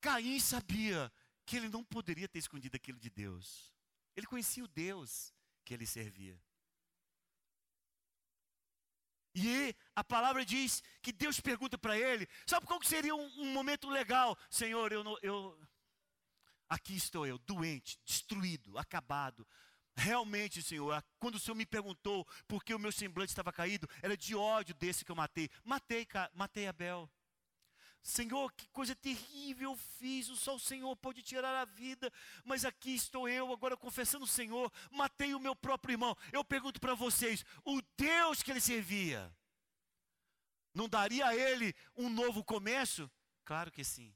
Caim 0.00 0.40
sabia 0.40 1.12
que 1.46 1.56
ele 1.56 1.68
não 1.68 1.84
poderia 1.84 2.28
ter 2.28 2.38
escondido 2.38 2.76
aquilo 2.76 2.98
de 2.98 3.10
Deus. 3.10 3.72
Ele 4.16 4.26
conhecia 4.26 4.64
o 4.64 4.68
Deus 4.68 5.32
que 5.64 5.74
ele 5.74 5.86
servia. 5.86 6.40
E 9.34 9.74
a 9.96 10.04
palavra 10.04 10.44
diz 10.44 10.82
que 11.02 11.12
Deus 11.12 11.40
pergunta 11.40 11.76
para 11.76 11.98
ele: 11.98 12.28
sabe 12.46 12.66
qual 12.66 12.80
seria 12.82 13.14
um, 13.14 13.26
um, 13.40 13.52
momento 13.52 13.88
legal? 13.88 14.38
Senhor, 14.48 14.92
eu, 14.92 15.18
eu. 15.22 15.58
Aqui 16.68 16.94
estou 16.96 17.26
eu, 17.26 17.38
doente, 17.38 17.98
destruído, 18.04 18.78
acabado. 18.78 19.46
Realmente, 19.96 20.62
Senhor, 20.62 21.04
quando 21.18 21.36
o 21.36 21.38
Senhor 21.38 21.54
me 21.54 21.66
perguntou 21.66 22.26
por 22.48 22.64
que 22.64 22.74
o 22.74 22.78
meu 22.78 22.90
semblante 22.90 23.30
estava 23.30 23.52
caído, 23.52 23.88
era 24.02 24.16
de 24.16 24.34
ódio 24.34 24.74
desse 24.74 25.04
que 25.04 25.10
eu 25.10 25.16
matei. 25.16 25.48
Matei, 25.62 26.06
matei 26.34 26.66
Abel. 26.66 27.08
Senhor, 28.04 28.52
que 28.52 28.68
coisa 28.68 28.94
terrível 28.94 29.74
fiz, 29.74 30.26
só 30.38 30.54
o 30.54 30.60
Senhor 30.60 30.94
pode 30.94 31.22
tirar 31.22 31.54
a 31.54 31.64
vida, 31.64 32.12
mas 32.44 32.62
aqui 32.62 32.94
estou 32.94 33.26
eu, 33.26 33.50
agora 33.50 33.78
confessando 33.78 34.26
o 34.26 34.28
Senhor, 34.28 34.70
matei 34.90 35.34
o 35.34 35.40
meu 35.40 35.56
próprio 35.56 35.94
irmão. 35.94 36.14
Eu 36.30 36.44
pergunto 36.44 36.78
para 36.78 36.94
vocês: 36.94 37.42
o 37.64 37.80
Deus 37.96 38.42
que 38.42 38.50
ele 38.50 38.60
servia, 38.60 39.34
não 40.74 40.86
daria 40.86 41.26
a 41.26 41.34
ele 41.34 41.74
um 41.96 42.10
novo 42.10 42.44
começo? 42.44 43.10
Claro 43.42 43.72
que 43.72 43.82
sim. 43.82 44.14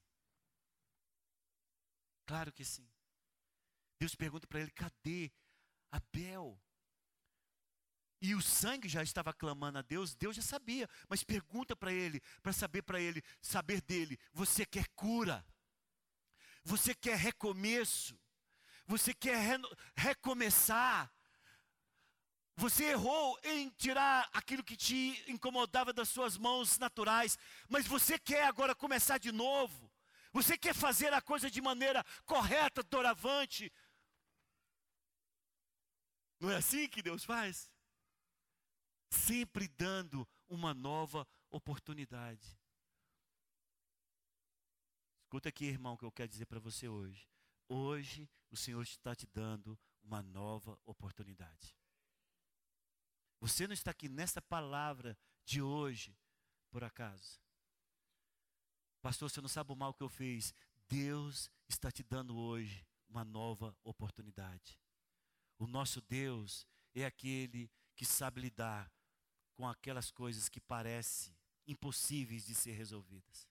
Claro 2.26 2.52
que 2.52 2.66
sim. 2.66 2.86
Deus 3.98 4.14
pergunta 4.14 4.46
para 4.46 4.60
ele: 4.60 4.70
cadê 4.70 5.32
Abel? 5.90 6.60
E 8.20 8.34
o 8.34 8.42
sangue 8.42 8.88
já 8.88 9.02
estava 9.02 9.32
clamando 9.32 9.78
a 9.78 9.82
Deus, 9.82 10.14
Deus 10.14 10.34
já 10.34 10.42
sabia, 10.42 10.88
mas 11.08 11.22
pergunta 11.22 11.76
para 11.76 11.92
ele, 11.92 12.20
para 12.42 12.52
saber 12.52 12.82
para 12.82 13.00
ele, 13.00 13.22
saber 13.40 13.80
dele, 13.80 14.18
você 14.32 14.66
quer 14.66 14.88
cura? 14.94 15.44
Você 16.64 16.94
quer 16.94 17.16
recomeço? 17.16 18.18
Você 18.86 19.14
quer 19.14 19.38
re 19.38 19.62
recomeçar? 19.96 21.12
Você 22.56 22.86
errou 22.86 23.38
em 23.44 23.70
tirar 23.70 24.28
aquilo 24.32 24.64
que 24.64 24.76
te 24.76 25.22
incomodava 25.28 25.92
das 25.92 26.08
suas 26.08 26.36
mãos 26.36 26.76
naturais, 26.76 27.38
mas 27.68 27.86
você 27.86 28.18
quer 28.18 28.44
agora 28.44 28.74
começar 28.74 29.18
de 29.18 29.30
novo? 29.30 29.88
Você 30.32 30.58
quer 30.58 30.74
fazer 30.74 31.12
a 31.12 31.20
coisa 31.20 31.48
de 31.48 31.60
maneira 31.60 32.04
correta, 32.24 32.82
doravante? 32.82 33.72
Não 36.40 36.50
é 36.50 36.56
assim 36.56 36.88
que 36.88 37.00
Deus 37.00 37.24
faz? 37.24 37.70
Sempre 39.10 39.68
dando 39.68 40.26
uma 40.48 40.74
nova 40.74 41.26
oportunidade. 41.50 42.58
Escuta 45.22 45.48
aqui, 45.48 45.66
irmão, 45.66 45.94
o 45.94 45.98
que 45.98 46.04
eu 46.04 46.12
quero 46.12 46.28
dizer 46.28 46.46
para 46.46 46.58
você 46.58 46.88
hoje. 46.88 47.28
Hoje 47.68 48.28
o 48.50 48.56
Senhor 48.56 48.82
está 48.82 49.14
te 49.14 49.26
dando 49.26 49.78
uma 50.02 50.22
nova 50.22 50.78
oportunidade. 50.86 51.76
Você 53.40 53.66
não 53.66 53.74
está 53.74 53.90
aqui 53.90 54.08
nessa 54.08 54.40
palavra 54.40 55.16
de 55.44 55.60
hoje 55.60 56.16
por 56.70 56.82
acaso. 56.82 57.40
Pastor, 59.00 59.30
você 59.30 59.40
não 59.40 59.48
sabe 59.48 59.72
o 59.72 59.76
mal 59.76 59.94
que 59.94 60.02
eu 60.02 60.08
fiz. 60.08 60.52
Deus 60.88 61.50
está 61.68 61.90
te 61.90 62.02
dando 62.02 62.36
hoje 62.36 62.86
uma 63.08 63.24
nova 63.24 63.76
oportunidade. 63.84 64.80
O 65.58 65.66
nosso 65.66 66.00
Deus 66.00 66.66
é 66.94 67.04
aquele 67.04 67.70
que 67.94 68.04
sabe 68.04 68.40
lidar 68.40 68.90
com 69.58 69.66
aquelas 69.66 70.08
coisas 70.08 70.48
que 70.48 70.60
parecem 70.60 71.34
impossíveis 71.66 72.46
de 72.46 72.54
ser 72.54 72.74
resolvidas. 72.74 73.48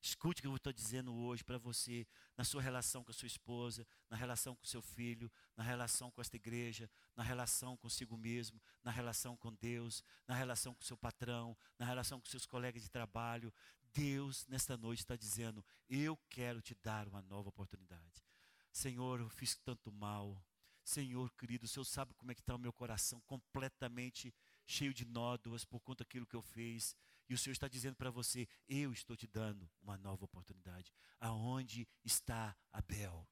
Escute 0.00 0.40
o 0.40 0.42
que 0.42 0.48
eu 0.48 0.56
estou 0.56 0.72
dizendo 0.72 1.14
hoje 1.14 1.44
para 1.44 1.58
você, 1.58 2.06
na 2.34 2.44
sua 2.44 2.62
relação 2.62 3.04
com 3.04 3.10
a 3.10 3.14
sua 3.14 3.26
esposa, 3.26 3.86
na 4.08 4.16
relação 4.16 4.56
com 4.56 4.64
o 4.64 4.66
seu 4.66 4.80
filho, 4.80 5.30
na 5.54 5.62
relação 5.62 6.10
com 6.10 6.22
esta 6.22 6.36
igreja, 6.36 6.90
na 7.14 7.22
relação 7.22 7.76
consigo 7.76 8.16
mesmo, 8.16 8.58
na 8.82 8.90
relação 8.90 9.36
com 9.36 9.52
Deus, 9.52 10.02
na 10.26 10.34
relação 10.34 10.74
com 10.74 10.80
o 10.80 10.84
seu 10.84 10.96
patrão, 10.96 11.54
na 11.78 11.84
relação 11.84 12.18
com 12.18 12.26
seus 12.26 12.46
colegas 12.46 12.82
de 12.82 12.88
trabalho. 12.88 13.52
Deus, 13.92 14.46
nesta 14.46 14.78
noite, 14.78 15.00
está 15.00 15.14
dizendo: 15.14 15.62
Eu 15.90 16.16
quero 16.30 16.62
te 16.62 16.74
dar 16.74 17.06
uma 17.06 17.20
nova 17.20 17.50
oportunidade. 17.50 18.24
Senhor, 18.72 19.20
eu 19.20 19.28
fiz 19.28 19.56
tanto 19.56 19.92
mal. 19.92 20.42
Senhor 20.82 21.30
querido, 21.32 21.64
o 21.64 21.68
Senhor 21.68 21.84
sabe 21.84 22.14
como 22.14 22.30
é 22.30 22.34
que 22.34 22.40
está 22.40 22.54
o 22.54 22.58
meu 22.58 22.72
coração 22.72 23.20
completamente 23.22 24.34
cheio 24.66 24.94
de 24.94 25.04
nódoas 25.04 25.64
por 25.64 25.80
conta 25.80 26.04
daquilo 26.04 26.26
que 26.26 26.36
eu 26.36 26.42
fiz. 26.42 26.96
E 27.28 27.34
o 27.34 27.38
Senhor 27.38 27.52
está 27.52 27.68
dizendo 27.68 27.96
para 27.96 28.10
você: 28.10 28.48
Eu 28.68 28.92
estou 28.92 29.16
te 29.16 29.26
dando 29.26 29.70
uma 29.82 29.96
nova 29.96 30.24
oportunidade. 30.24 30.92
Aonde 31.20 31.88
está 32.04 32.56
Abel? 32.72 33.26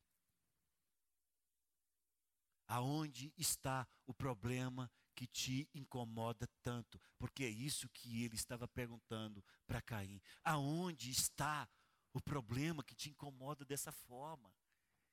Aonde 2.66 3.32
está 3.36 3.86
o 4.06 4.14
problema 4.14 4.90
que 5.14 5.26
te 5.26 5.68
incomoda 5.74 6.48
tanto? 6.62 6.98
Porque 7.18 7.44
é 7.44 7.48
isso 7.48 7.88
que 7.90 8.24
ele 8.24 8.34
estava 8.34 8.66
perguntando 8.66 9.44
para 9.66 9.82
Caim. 9.82 10.22
Aonde 10.42 11.10
está 11.10 11.68
o 12.14 12.20
problema 12.20 12.82
que 12.82 12.94
te 12.94 13.10
incomoda 13.10 13.64
dessa 13.64 13.92
forma? 13.92 14.50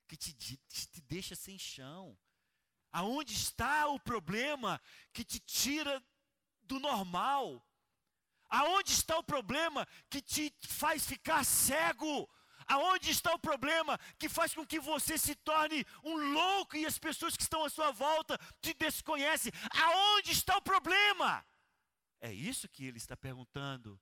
Que 0.07 0.15
te, 0.15 0.33
te 0.33 1.01
deixa 1.01 1.35
sem 1.35 1.59
chão? 1.59 2.17
Aonde 2.91 3.33
está 3.33 3.87
o 3.87 3.99
problema 3.99 4.81
que 5.13 5.23
te 5.23 5.39
tira 5.39 6.03
do 6.63 6.79
normal? 6.79 7.63
Aonde 8.49 8.93
está 8.93 9.17
o 9.17 9.23
problema 9.23 9.87
que 10.09 10.21
te 10.21 10.53
faz 10.67 11.05
ficar 11.05 11.45
cego? 11.45 12.29
Aonde 12.67 13.09
está 13.11 13.33
o 13.33 13.39
problema 13.39 13.97
que 14.17 14.29
faz 14.29 14.53
com 14.53 14.65
que 14.65 14.79
você 14.79 15.17
se 15.17 15.35
torne 15.35 15.85
um 16.03 16.33
louco 16.33 16.77
e 16.77 16.85
as 16.85 16.97
pessoas 16.97 17.35
que 17.35 17.43
estão 17.43 17.63
à 17.63 17.69
sua 17.69 17.91
volta 17.91 18.37
te 18.61 18.73
desconhecem? 18.73 19.51
Aonde 19.71 20.31
está 20.31 20.57
o 20.57 20.61
problema? 20.61 21.45
É 22.21 22.33
isso 22.33 22.67
que 22.69 22.85
ele 22.85 22.97
está 22.97 23.15
perguntando 23.15 23.99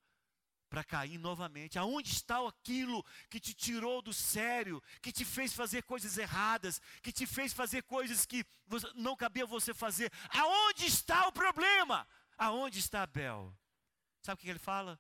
para 0.70 0.84
cair 0.84 1.18
novamente. 1.18 1.80
Aonde 1.80 2.12
está 2.12 2.46
aquilo 2.48 3.04
que 3.30 3.40
te 3.40 3.54
tirou 3.54 4.02
do 4.02 4.14
sério, 4.14 4.82
que 5.02 5.12
te 5.12 5.26
fez 5.26 5.54
fazer 5.54 5.84
coisas 5.84 6.18
erradas, 6.18 6.82
que 7.02 7.12
te 7.12 7.26
fez 7.26 7.54
fazer 7.54 7.84
coisas 7.84 8.26
que 8.26 8.46
não 8.96 9.16
cabia 9.16 9.46
você 9.46 9.74
fazer? 9.74 10.12
Aonde 10.30 10.86
está 10.86 11.28
o 11.28 11.32
problema? 11.32 12.08
Aonde 12.38 12.80
está 12.80 13.04
Abel? 13.04 13.56
Sabe 14.22 14.40
o 14.40 14.44
que 14.44 14.50
ele 14.50 14.60
fala? 14.60 15.00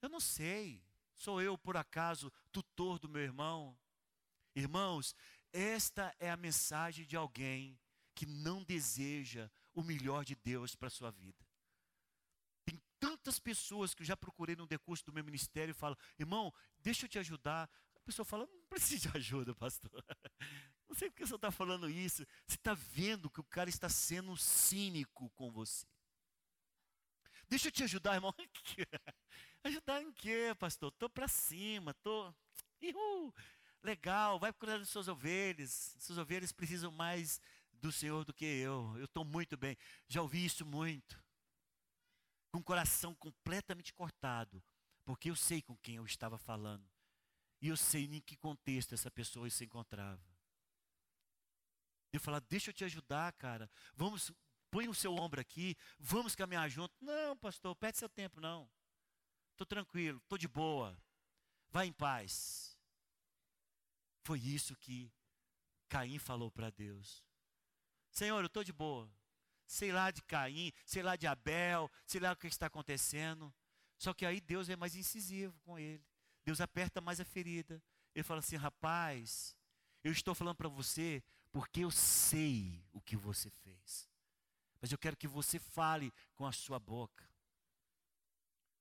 Eu 0.00 0.08
não 0.08 0.20
sei. 0.20 0.82
Sou 1.14 1.40
eu, 1.40 1.56
por 1.56 1.76
acaso, 1.76 2.30
tutor 2.52 2.98
do 2.98 3.08
meu 3.08 3.22
irmão? 3.22 3.76
Irmãos, 4.54 5.14
esta 5.52 6.14
é 6.18 6.30
a 6.30 6.36
mensagem 6.36 7.06
de 7.06 7.16
alguém 7.16 7.78
que 8.14 8.26
não 8.26 8.62
deseja 8.62 9.50
o 9.74 9.82
melhor 9.82 10.24
de 10.24 10.34
Deus 10.34 10.74
para 10.74 10.88
a 10.88 10.90
sua 10.90 11.10
vida 11.10 11.45
tantas 13.06 13.38
pessoas 13.38 13.94
que 13.94 14.02
eu 14.02 14.06
já 14.06 14.16
procurei 14.16 14.56
no 14.56 14.66
decurso 14.66 15.04
do 15.06 15.12
meu 15.12 15.22
ministério 15.22 15.70
e 15.70 15.74
falam, 15.74 15.96
irmão, 16.18 16.52
deixa 16.80 17.06
eu 17.06 17.08
te 17.08 17.20
ajudar. 17.20 17.70
A 17.94 18.00
pessoa 18.00 18.26
fala, 18.26 18.46
não 18.46 18.66
precisa 18.68 19.08
de 19.08 19.16
ajuda, 19.16 19.54
pastor. 19.54 20.04
Não 20.88 20.94
sei 20.94 21.10
porque 21.10 21.26
você 21.26 21.34
está 21.34 21.50
falando 21.50 21.90
isso. 21.90 22.24
Você 22.46 22.54
está 22.54 22.72
vendo 22.72 23.28
que 23.28 23.40
o 23.40 23.44
cara 23.44 23.68
está 23.68 23.88
sendo 23.88 24.36
cínico 24.36 25.28
com 25.30 25.50
você. 25.50 25.84
Deixa 27.48 27.66
eu 27.66 27.72
te 27.72 27.82
ajudar, 27.82 28.14
irmão. 28.14 28.32
ajudar 29.64 30.00
em 30.00 30.12
quê, 30.12 30.54
pastor? 30.56 30.92
Estou 30.92 31.10
para 31.10 31.26
cima, 31.26 31.90
estou. 31.90 32.32
Tô... 32.80 33.34
Legal, 33.82 34.38
vai 34.38 34.52
cuidar 34.52 34.78
das 34.78 34.88
suas 34.88 35.08
ovelhas. 35.08 35.96
Suas 35.98 36.18
ovelhas 36.18 36.52
precisam 36.52 36.92
mais 36.92 37.40
do 37.72 37.90
Senhor 37.90 38.24
do 38.24 38.32
que 38.32 38.44
eu. 38.44 38.94
Eu 38.96 39.06
estou 39.06 39.24
muito 39.24 39.56
bem. 39.56 39.76
Já 40.06 40.22
ouvi 40.22 40.44
isso 40.44 40.64
muito 40.64 41.25
com 42.56 42.60
o 42.60 42.64
coração 42.64 43.14
completamente 43.14 43.92
cortado, 43.92 44.64
porque 45.04 45.28
eu 45.28 45.36
sei 45.36 45.60
com 45.60 45.76
quem 45.76 45.96
eu 45.96 46.06
estava 46.06 46.38
falando. 46.38 46.88
E 47.60 47.68
eu 47.68 47.76
sei 47.76 48.04
em 48.04 48.20
que 48.20 48.34
contexto 48.34 48.94
essa 48.94 49.10
pessoa 49.10 49.48
se 49.50 49.64
encontrava. 49.64 50.24
Eu 52.12 52.18
falar, 52.18 52.40
deixa 52.40 52.70
eu 52.70 52.74
te 52.74 52.82
ajudar, 52.84 53.30
cara. 53.34 53.70
Vamos, 53.94 54.32
põe 54.70 54.88
o 54.88 54.94
seu 54.94 55.14
ombro 55.14 55.38
aqui, 55.38 55.76
vamos 55.98 56.34
caminhar 56.34 56.68
junto. 56.70 56.94
Não, 56.98 57.36
pastor, 57.36 57.76
perde 57.76 57.98
seu 57.98 58.08
tempo, 58.08 58.40
não. 58.40 58.70
Estou 59.52 59.66
tranquilo, 59.66 60.18
estou 60.18 60.38
de 60.38 60.48
boa. 60.48 60.98
Vai 61.68 61.88
em 61.88 61.92
paz. 61.92 62.78
Foi 64.24 64.40
isso 64.40 64.74
que 64.76 65.12
Caim 65.90 66.18
falou 66.18 66.50
para 66.50 66.70
Deus. 66.70 67.22
Senhor, 68.10 68.40
eu 68.40 68.46
estou 68.46 68.64
de 68.64 68.72
boa 68.72 69.14
sei 69.66 69.92
lá 69.92 70.10
de 70.10 70.22
Caim, 70.22 70.72
sei 70.84 71.02
lá 71.02 71.16
de 71.16 71.26
Abel, 71.26 71.90
sei 72.06 72.20
lá 72.20 72.32
o 72.32 72.36
que 72.36 72.46
está 72.46 72.66
acontecendo. 72.66 73.52
Só 73.98 74.12
que 74.12 74.26
aí 74.26 74.40
Deus 74.40 74.68
é 74.68 74.76
mais 74.76 74.94
incisivo 74.94 75.58
com 75.60 75.78
ele. 75.78 76.04
Deus 76.44 76.60
aperta 76.60 77.00
mais 77.00 77.20
a 77.20 77.24
ferida. 77.24 77.82
Ele 78.14 78.22
fala 78.22 78.40
assim: 78.40 78.56
rapaz, 78.56 79.56
eu 80.04 80.12
estou 80.12 80.34
falando 80.34 80.56
para 80.56 80.68
você 80.68 81.22
porque 81.50 81.80
eu 81.80 81.90
sei 81.90 82.84
o 82.92 83.00
que 83.00 83.16
você 83.16 83.50
fez. 83.50 84.08
Mas 84.80 84.92
eu 84.92 84.98
quero 84.98 85.16
que 85.16 85.26
você 85.26 85.58
fale 85.58 86.12
com 86.34 86.46
a 86.46 86.52
sua 86.52 86.78
boca. 86.78 87.28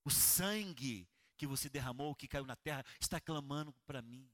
O 0.04 0.12
sangue 0.12 1.08
que 1.38 1.48
você 1.48 1.70
derramou, 1.70 2.16
que 2.16 2.28
caiu 2.28 2.46
na 2.46 2.56
terra, 2.56 2.86
está 3.00 3.20
clamando 3.20 3.74
para 3.86 4.02
mim. 4.02 4.30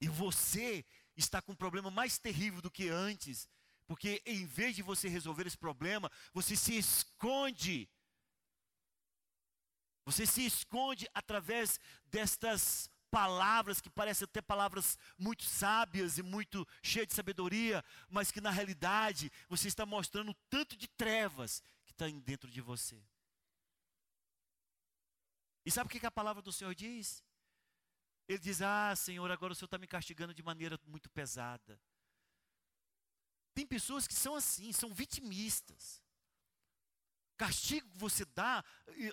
E 0.00 0.08
você 0.08 0.84
está 1.16 1.40
com 1.40 1.52
um 1.52 1.56
problema 1.56 1.90
mais 1.90 2.18
terrível 2.18 2.60
do 2.60 2.70
que 2.70 2.88
antes, 2.88 3.48
porque 3.92 4.22
em 4.24 4.46
vez 4.46 4.74
de 4.74 4.80
você 4.80 5.06
resolver 5.06 5.46
esse 5.46 5.58
problema, 5.58 6.10
você 6.32 6.56
se 6.56 6.78
esconde. 6.78 7.86
Você 10.06 10.24
se 10.24 10.46
esconde 10.46 11.06
através 11.12 11.78
destas 12.06 12.88
palavras 13.10 13.82
que 13.82 13.90
parecem 13.90 14.24
até 14.24 14.40
palavras 14.40 14.96
muito 15.18 15.44
sábias 15.44 16.16
e 16.16 16.22
muito 16.22 16.66
cheias 16.82 17.08
de 17.08 17.12
sabedoria, 17.12 17.84
mas 18.08 18.32
que 18.32 18.40
na 18.40 18.50
realidade 18.50 19.30
você 19.46 19.68
está 19.68 19.84
mostrando 19.84 20.30
o 20.30 20.36
tanto 20.48 20.74
de 20.74 20.88
trevas 20.88 21.62
que 21.84 21.92
está 21.92 22.08
dentro 22.08 22.50
de 22.50 22.62
você. 22.62 22.98
E 25.66 25.70
sabe 25.70 25.88
o 25.88 26.00
que 26.00 26.06
a 26.06 26.10
palavra 26.10 26.40
do 26.40 26.50
Senhor 26.50 26.74
diz? 26.74 27.22
Ele 28.26 28.38
diz: 28.38 28.62
Ah, 28.62 28.96
Senhor, 28.96 29.30
agora 29.30 29.52
o 29.52 29.54
Senhor 29.54 29.66
está 29.66 29.76
me 29.76 29.86
castigando 29.86 30.32
de 30.32 30.42
maneira 30.42 30.80
muito 30.86 31.10
pesada. 31.10 31.78
Tem 33.54 33.66
pessoas 33.66 34.06
que 34.06 34.14
são 34.14 34.34
assim, 34.34 34.72
são 34.72 34.92
vitimistas. 34.92 36.02
Castigo 37.36 37.88
que 37.90 37.98
você 37.98 38.24
dá, 38.24 38.64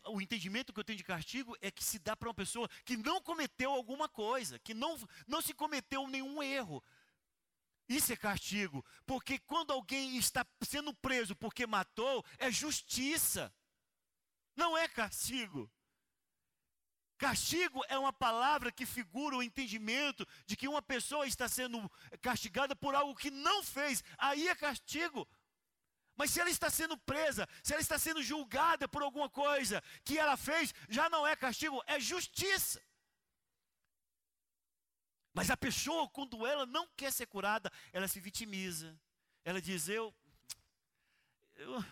o 0.07 0.21
entendimento 0.21 0.71
que 0.71 0.79
eu 0.79 0.83
tenho 0.83 0.97
de 0.97 1.03
castigo 1.03 1.57
é 1.61 1.71
que 1.71 1.83
se 1.83 1.97
dá 1.97 2.15
para 2.15 2.29
uma 2.29 2.33
pessoa 2.33 2.69
que 2.85 2.95
não 2.95 3.21
cometeu 3.21 3.71
alguma 3.71 4.07
coisa, 4.07 4.59
que 4.59 4.73
não, 4.73 4.97
não 5.27 5.41
se 5.41 5.53
cometeu 5.53 6.07
nenhum 6.07 6.43
erro. 6.43 6.83
Isso 7.87 8.13
é 8.13 8.15
castigo, 8.15 8.85
porque 9.05 9.39
quando 9.39 9.71
alguém 9.71 10.15
está 10.17 10.45
sendo 10.61 10.93
preso 10.93 11.35
porque 11.35 11.65
matou, 11.65 12.23
é 12.37 12.51
justiça, 12.51 13.51
não 14.55 14.77
é 14.77 14.87
castigo. 14.87 15.71
Castigo 17.19 17.83
é 17.89 17.99
uma 17.99 18.13
palavra 18.13 18.71
que 18.71 18.85
figura 18.85 19.35
o 19.35 19.43
entendimento 19.43 20.25
de 20.45 20.55
que 20.55 20.69
uma 20.69 20.81
pessoa 20.81 21.27
está 21.27 21.49
sendo 21.49 21.91
castigada 22.21 22.73
por 22.77 22.95
algo 22.95 23.13
que 23.13 23.29
não 23.29 23.61
fez, 23.61 24.01
aí 24.17 24.47
é 24.47 24.55
castigo. 24.55 25.27
Mas 26.15 26.31
se 26.31 26.39
ela 26.39 26.49
está 26.49 26.69
sendo 26.69 26.97
presa, 26.97 27.45
se 27.61 27.73
ela 27.73 27.81
está 27.81 27.99
sendo 27.99 28.23
julgada 28.23 28.87
por 28.87 29.03
alguma 29.03 29.29
coisa 29.29 29.83
que 30.05 30.17
ela 30.17 30.37
fez, 30.37 30.73
já 30.87 31.09
não 31.09 31.27
é 31.27 31.35
castigo, 31.35 31.83
é 31.87 31.99
justiça. 31.99 32.81
Mas 35.33 35.51
a 35.51 35.57
pessoa, 35.57 36.07
quando 36.07 36.47
ela 36.47 36.65
não 36.65 36.87
quer 36.95 37.11
ser 37.11 37.25
curada, 37.25 37.69
ela 37.91 38.07
se 38.07 38.21
vitimiza. 38.21 38.97
Ela 39.43 39.61
diz: 39.61 39.89
Eu, 39.89 40.15
eu, 41.57 41.83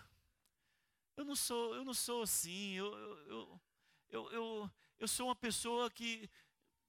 eu 1.18 1.24
não 1.26 1.36
sou, 1.36 1.74
eu 1.74 1.84
não 1.84 1.92
sou 1.92 2.22
assim. 2.22 2.72
Eu, 2.72 2.94
eu, 3.26 3.60
eu, 4.08 4.32
eu, 4.32 4.70
eu 4.98 5.08
sou 5.08 5.28
uma 5.28 5.36
pessoa 5.36 5.90
que 5.90 6.28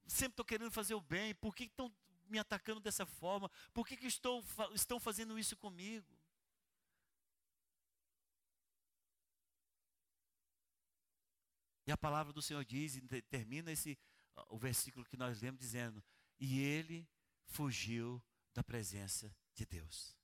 sempre 0.07 0.33
estou 0.33 0.45
querendo 0.45 0.71
fazer 0.71 0.95
o 0.95 1.01
bem. 1.01 1.35
Por 1.35 1.55
que 1.55 1.65
estão 1.65 1.93
me 2.27 2.39
atacando 2.39 2.79
dessa 2.79 3.05
forma? 3.05 3.49
Por 3.73 3.87
que, 3.87 3.95
que 3.95 4.07
estou, 4.07 4.43
estão 4.73 4.99
fazendo 4.99 5.37
isso 5.37 5.55
comigo? 5.55 6.07
E 11.85 11.91
a 11.91 11.97
palavra 11.97 12.31
do 12.31 12.41
Senhor 12.41 12.63
diz, 12.63 12.95
e 12.95 13.01
termina 13.23 13.71
esse, 13.71 13.97
o 14.49 14.57
versículo 14.57 15.05
que 15.05 15.17
nós 15.17 15.41
lemos 15.41 15.59
dizendo: 15.59 16.03
E 16.39 16.59
ele 16.59 17.07
fugiu 17.45 18.23
da 18.53 18.63
presença 18.63 19.35
de 19.55 19.65
Deus. 19.65 20.15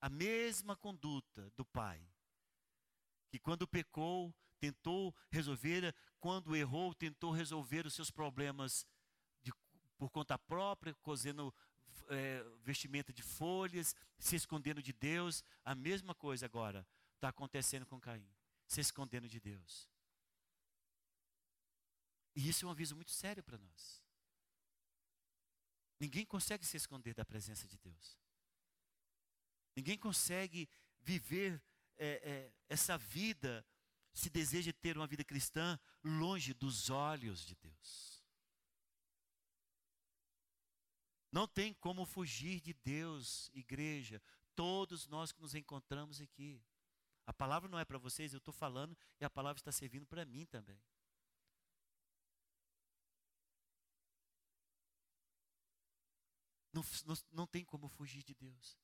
A 0.00 0.08
mesma 0.08 0.74
conduta 0.74 1.50
do 1.56 1.64
pai, 1.64 2.00
que 3.28 3.38
quando 3.38 3.68
pecou, 3.68 4.34
tentou 4.58 5.14
resolver, 5.30 5.94
quando 6.18 6.56
errou, 6.56 6.94
tentou 6.94 7.30
resolver 7.30 7.86
os 7.86 7.94
seus 7.94 8.10
problemas 8.10 8.86
de, 9.42 9.52
por 9.96 10.10
conta 10.10 10.38
própria, 10.38 10.94
cozendo 10.94 11.54
é, 12.08 12.42
vestimenta 12.62 13.12
de 13.12 13.22
folhas, 13.22 13.94
se 14.18 14.36
escondendo 14.36 14.82
de 14.82 14.92
Deus. 14.92 15.42
A 15.64 15.74
mesma 15.74 16.14
coisa 16.14 16.46
agora 16.46 16.86
está 17.14 17.28
acontecendo 17.28 17.86
com 17.86 18.00
Caim, 18.00 18.28
se 18.66 18.80
escondendo 18.80 19.28
de 19.28 19.40
Deus. 19.40 19.88
E 22.34 22.48
isso 22.48 22.64
é 22.64 22.68
um 22.68 22.72
aviso 22.72 22.94
muito 22.94 23.10
sério 23.10 23.42
para 23.42 23.58
nós. 23.58 24.02
Ninguém 25.98 26.26
consegue 26.26 26.66
se 26.66 26.76
esconder 26.76 27.14
da 27.14 27.24
presença 27.24 27.66
de 27.66 27.78
Deus. 27.78 28.18
Ninguém 29.74 29.96
consegue 29.96 30.68
viver 31.00 31.62
é, 31.96 32.20
é, 32.22 32.52
essa 32.68 32.98
vida 32.98 33.64
se 34.16 34.30
deseja 34.30 34.72
ter 34.72 34.96
uma 34.96 35.06
vida 35.06 35.22
cristã 35.22 35.78
longe 36.02 36.54
dos 36.54 36.88
olhos 36.88 37.44
de 37.44 37.54
Deus. 37.54 38.24
Não 41.30 41.46
tem 41.46 41.74
como 41.74 42.06
fugir 42.06 42.60
de 42.62 42.72
Deus, 42.72 43.50
igreja. 43.52 44.22
Todos 44.54 45.06
nós 45.06 45.32
que 45.32 45.42
nos 45.42 45.54
encontramos 45.54 46.18
aqui. 46.18 46.64
A 47.26 47.32
palavra 47.34 47.68
não 47.68 47.78
é 47.78 47.84
para 47.84 47.98
vocês, 47.98 48.32
eu 48.32 48.38
estou 48.38 48.54
falando 48.54 48.96
e 49.20 49.24
a 49.24 49.28
palavra 49.28 49.60
está 49.60 49.70
servindo 49.70 50.06
para 50.06 50.24
mim 50.24 50.46
também. 50.46 50.80
Não, 56.72 56.82
não, 57.04 57.14
não 57.32 57.46
tem 57.46 57.66
como 57.66 57.86
fugir 57.86 58.22
de 58.22 58.34
Deus. 58.34 58.78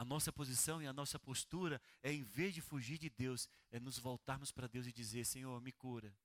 A 0.00 0.04
nossa 0.04 0.32
posição 0.32 0.80
e 0.80 0.86
a 0.86 0.94
nossa 0.94 1.18
postura 1.18 1.78
é, 2.02 2.10
em 2.10 2.22
vez 2.22 2.54
de 2.54 2.62
fugir 2.62 2.96
de 2.96 3.10
Deus, 3.10 3.46
é 3.70 3.78
nos 3.78 3.98
voltarmos 3.98 4.50
para 4.50 4.66
Deus 4.66 4.86
e 4.86 4.92
dizer: 4.94 5.26
Senhor, 5.26 5.60
me 5.60 5.72
cura. 5.72 6.16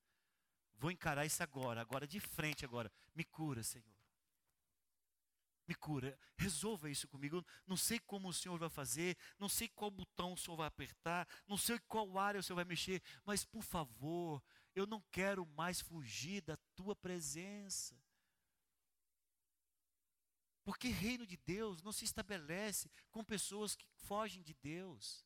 Vou 0.78 0.90
encarar 0.90 1.26
isso 1.26 1.44
agora, 1.44 1.82
agora 1.82 2.08
de 2.08 2.22
frente 2.22 2.64
agora. 2.64 2.90
Me 3.14 3.26
cura, 3.26 3.62
Senhor. 3.64 3.94
Me 5.68 5.76
cura. 5.76 6.18
Resolva 6.38 6.90
isso 6.90 7.06
comigo. 7.06 7.46
Não 7.68 7.76
sei 7.76 8.00
como 8.00 8.30
o 8.30 8.34
Senhor 8.34 8.58
vai 8.58 8.70
fazer, 8.70 9.18
não 9.38 9.50
sei 9.50 9.68
qual 9.68 9.92
botão 9.92 10.32
o 10.32 10.38
Senhor 10.38 10.56
vai 10.56 10.68
apertar, 10.68 11.28
não 11.46 11.58
sei 11.58 11.78
qual 11.80 12.18
área 12.18 12.40
o 12.40 12.44
Senhor 12.44 12.56
vai 12.56 12.64
mexer, 12.64 13.04
mas 13.26 13.44
por 13.44 13.62
favor, 13.62 14.42
eu 14.74 14.88
não 14.88 15.04
quero 15.12 15.46
mais 15.48 15.82
fugir 15.82 16.40
da 16.40 16.56
tua 16.78 16.96
presença. 16.96 18.02
Porque 20.66 20.88
reino 20.88 21.28
de 21.28 21.38
Deus 21.38 21.84
não 21.84 21.92
se 21.92 22.04
estabelece 22.04 22.92
com 23.12 23.24
pessoas 23.24 23.76
que 23.76 23.88
fogem 24.08 24.42
de 24.42 24.56
Deus. 24.56 25.24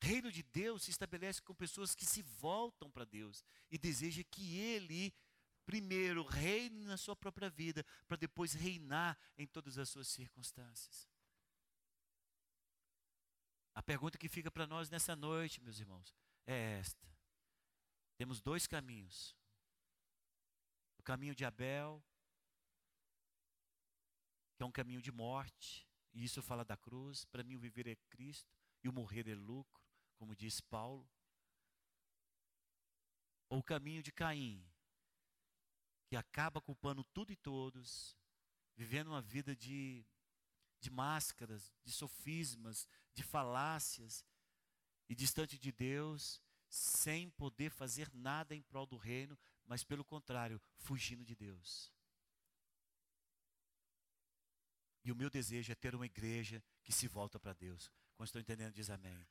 Reino 0.00 0.32
de 0.32 0.42
Deus 0.42 0.84
se 0.84 0.90
estabelece 0.90 1.42
com 1.42 1.54
pessoas 1.54 1.94
que 1.94 2.06
se 2.06 2.22
voltam 2.22 2.90
para 2.90 3.04
Deus 3.04 3.44
e 3.70 3.76
desejam 3.76 4.24
que 4.30 4.56
Ele, 4.56 5.14
primeiro, 5.66 6.24
reine 6.24 6.82
na 6.86 6.96
sua 6.96 7.14
própria 7.14 7.50
vida, 7.50 7.84
para 8.08 8.16
depois 8.16 8.54
reinar 8.54 9.18
em 9.36 9.46
todas 9.46 9.76
as 9.76 9.90
suas 9.90 10.08
circunstâncias. 10.08 11.06
A 13.74 13.82
pergunta 13.82 14.16
que 14.16 14.30
fica 14.30 14.50
para 14.50 14.66
nós 14.66 14.88
nessa 14.88 15.14
noite, 15.14 15.60
meus 15.60 15.78
irmãos, 15.78 16.14
é 16.46 16.78
esta: 16.78 17.06
temos 18.16 18.40
dois 18.40 18.66
caminhos. 18.66 19.36
O 20.98 21.02
caminho 21.02 21.34
de 21.34 21.44
Abel, 21.44 22.02
que 24.60 24.62
é 24.62 24.66
um 24.66 24.70
caminho 24.70 25.00
de 25.00 25.10
morte, 25.10 25.88
e 26.12 26.22
isso 26.22 26.42
fala 26.42 26.62
da 26.62 26.76
cruz. 26.76 27.24
Para 27.24 27.42
mim, 27.42 27.56
o 27.56 27.58
viver 27.58 27.86
é 27.86 27.96
Cristo 28.10 28.54
e 28.84 28.90
o 28.90 28.92
morrer 28.92 29.26
é 29.26 29.34
lucro 29.34 29.80
como 30.18 30.36
diz 30.36 30.60
Paulo, 30.60 31.10
ou 33.48 33.60
o 33.60 33.62
caminho 33.62 34.02
de 34.02 34.12
Caim, 34.12 34.62
que 36.06 36.14
acaba 36.14 36.60
culpando 36.60 37.02
tudo 37.02 37.32
e 37.32 37.36
todos, 37.36 38.14
vivendo 38.76 39.06
uma 39.06 39.22
vida 39.22 39.56
de, 39.56 40.04
de 40.78 40.90
máscaras, 40.90 41.72
de 41.82 41.90
sofismas, 41.90 42.86
de 43.14 43.22
falácias, 43.22 44.22
e 45.08 45.14
distante 45.14 45.58
de 45.58 45.72
Deus, 45.72 46.42
sem 46.68 47.30
poder 47.30 47.70
fazer 47.70 48.12
nada 48.12 48.54
em 48.54 48.60
prol 48.60 48.84
do 48.84 48.98
reino, 48.98 49.38
mas 49.64 49.82
pelo 49.82 50.04
contrário, 50.04 50.60
fugindo 50.76 51.24
de 51.24 51.34
Deus. 51.34 51.90
E 55.04 55.10
o 55.10 55.16
meu 55.16 55.30
desejo 55.30 55.72
é 55.72 55.74
ter 55.74 55.94
uma 55.94 56.06
igreja 56.06 56.62
que 56.82 56.92
se 56.92 57.08
volta 57.08 57.38
para 57.38 57.52
Deus. 57.52 57.90
Quando 58.16 58.26
estão 58.26 58.40
entendendo, 58.40 58.74
diz 58.74 58.90
amém. 58.90 59.26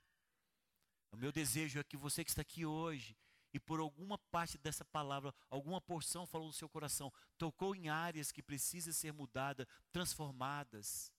O 1.11 1.17
meu 1.17 1.31
desejo 1.31 1.79
é 1.79 1.83
que 1.83 1.97
você 1.97 2.23
que 2.23 2.31
está 2.31 2.41
aqui 2.41 2.65
hoje 2.65 3.15
e 3.53 3.59
por 3.59 3.79
alguma 3.79 4.17
parte 4.17 4.57
dessa 4.57 4.85
palavra, 4.85 5.33
alguma 5.49 5.81
porção 5.81 6.27
falou 6.27 6.47
no 6.47 6.53
seu 6.53 6.69
coração, 6.69 7.11
tocou 7.37 7.75
em 7.75 7.89
áreas 7.89 8.31
que 8.31 8.43
precisam 8.43 8.93
ser 8.93 9.11
mudadas, 9.11 9.65
transformadas, 9.91 11.11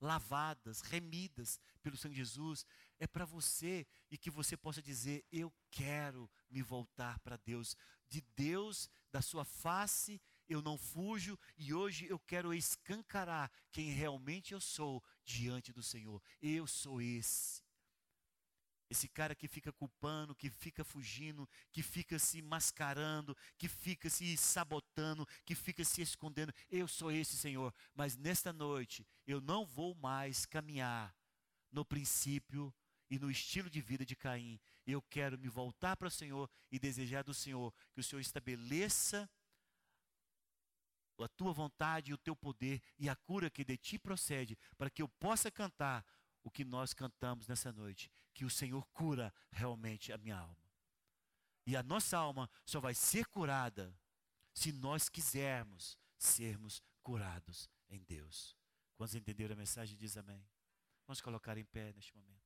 lavadas, 0.00 0.80
remidas 0.82 1.58
pelo 1.82 1.96
Senhor 1.96 2.14
Jesus, 2.14 2.64
é 2.98 3.06
para 3.06 3.24
você 3.24 3.86
e 4.10 4.16
que 4.16 4.30
você 4.30 4.56
possa 4.56 4.80
dizer: 4.80 5.24
Eu 5.32 5.52
quero 5.70 6.30
me 6.48 6.62
voltar 6.62 7.18
para 7.20 7.36
Deus. 7.36 7.76
De 8.08 8.20
Deus, 8.34 8.88
da 9.12 9.20
sua 9.20 9.44
face, 9.44 10.20
eu 10.48 10.62
não 10.62 10.78
fujo 10.78 11.38
e 11.56 11.74
hoje 11.74 12.06
eu 12.06 12.18
quero 12.18 12.54
escancarar 12.54 13.50
quem 13.70 13.90
realmente 13.90 14.54
eu 14.54 14.60
sou 14.60 15.02
diante 15.24 15.72
do 15.72 15.82
Senhor. 15.82 16.22
Eu 16.40 16.66
sou 16.66 17.00
esse. 17.02 17.62
Esse 18.90 19.06
cara 19.06 19.34
que 19.34 19.46
fica 19.46 19.70
culpando, 19.70 20.34
que 20.34 20.48
fica 20.48 20.82
fugindo, 20.82 21.46
que 21.70 21.82
fica 21.82 22.18
se 22.18 22.40
mascarando, 22.40 23.36
que 23.58 23.68
fica 23.68 24.08
se 24.08 24.34
sabotando, 24.38 25.28
que 25.44 25.54
fica 25.54 25.84
se 25.84 26.00
escondendo. 26.00 26.54
Eu 26.70 26.88
sou 26.88 27.12
esse, 27.12 27.36
Senhor. 27.36 27.74
Mas 27.94 28.16
nesta 28.16 28.50
noite, 28.50 29.06
eu 29.26 29.42
não 29.42 29.66
vou 29.66 29.94
mais 29.94 30.46
caminhar 30.46 31.14
no 31.70 31.84
princípio 31.84 32.74
e 33.10 33.18
no 33.18 33.30
estilo 33.30 33.68
de 33.68 33.82
vida 33.82 34.06
de 34.06 34.16
Caim. 34.16 34.58
Eu 34.86 35.02
quero 35.02 35.38
me 35.38 35.48
voltar 35.48 35.94
para 35.94 36.08
o 36.08 36.10
Senhor 36.10 36.50
e 36.72 36.78
desejar 36.78 37.22
do 37.22 37.34
Senhor 37.34 37.74
que 37.92 38.00
o 38.00 38.04
Senhor 38.04 38.20
estabeleça 38.20 39.28
a 41.24 41.28
tua 41.28 41.52
vontade 41.52 42.10
e 42.10 42.14
o 42.14 42.18
teu 42.18 42.36
poder 42.36 42.82
e 42.98 43.08
a 43.08 43.16
cura 43.16 43.50
que 43.50 43.64
de 43.64 43.76
ti 43.76 43.98
procede, 43.98 44.56
para 44.76 44.90
que 44.90 45.02
eu 45.02 45.08
possa 45.08 45.50
cantar 45.50 46.04
o 46.42 46.50
que 46.50 46.64
nós 46.64 46.94
cantamos 46.94 47.46
nessa 47.46 47.72
noite, 47.72 48.10
que 48.32 48.44
o 48.44 48.50
Senhor 48.50 48.86
cura 48.88 49.32
realmente 49.50 50.12
a 50.12 50.18
minha 50.18 50.36
alma. 50.36 50.56
E 51.66 51.76
a 51.76 51.82
nossa 51.82 52.16
alma 52.16 52.48
só 52.64 52.80
vai 52.80 52.94
ser 52.94 53.26
curada 53.26 53.94
se 54.54 54.72
nós 54.72 55.08
quisermos 55.08 55.98
sermos 56.16 56.82
curados 57.02 57.68
em 57.88 58.02
Deus. 58.02 58.56
Quantos 58.96 59.14
entenderam 59.14 59.54
a 59.54 59.58
mensagem? 59.58 59.96
Diz 59.96 60.16
amém. 60.16 60.44
Vamos 61.06 61.20
colocar 61.20 61.56
em 61.56 61.64
pé 61.64 61.92
neste 61.92 62.14
momento. 62.16 62.37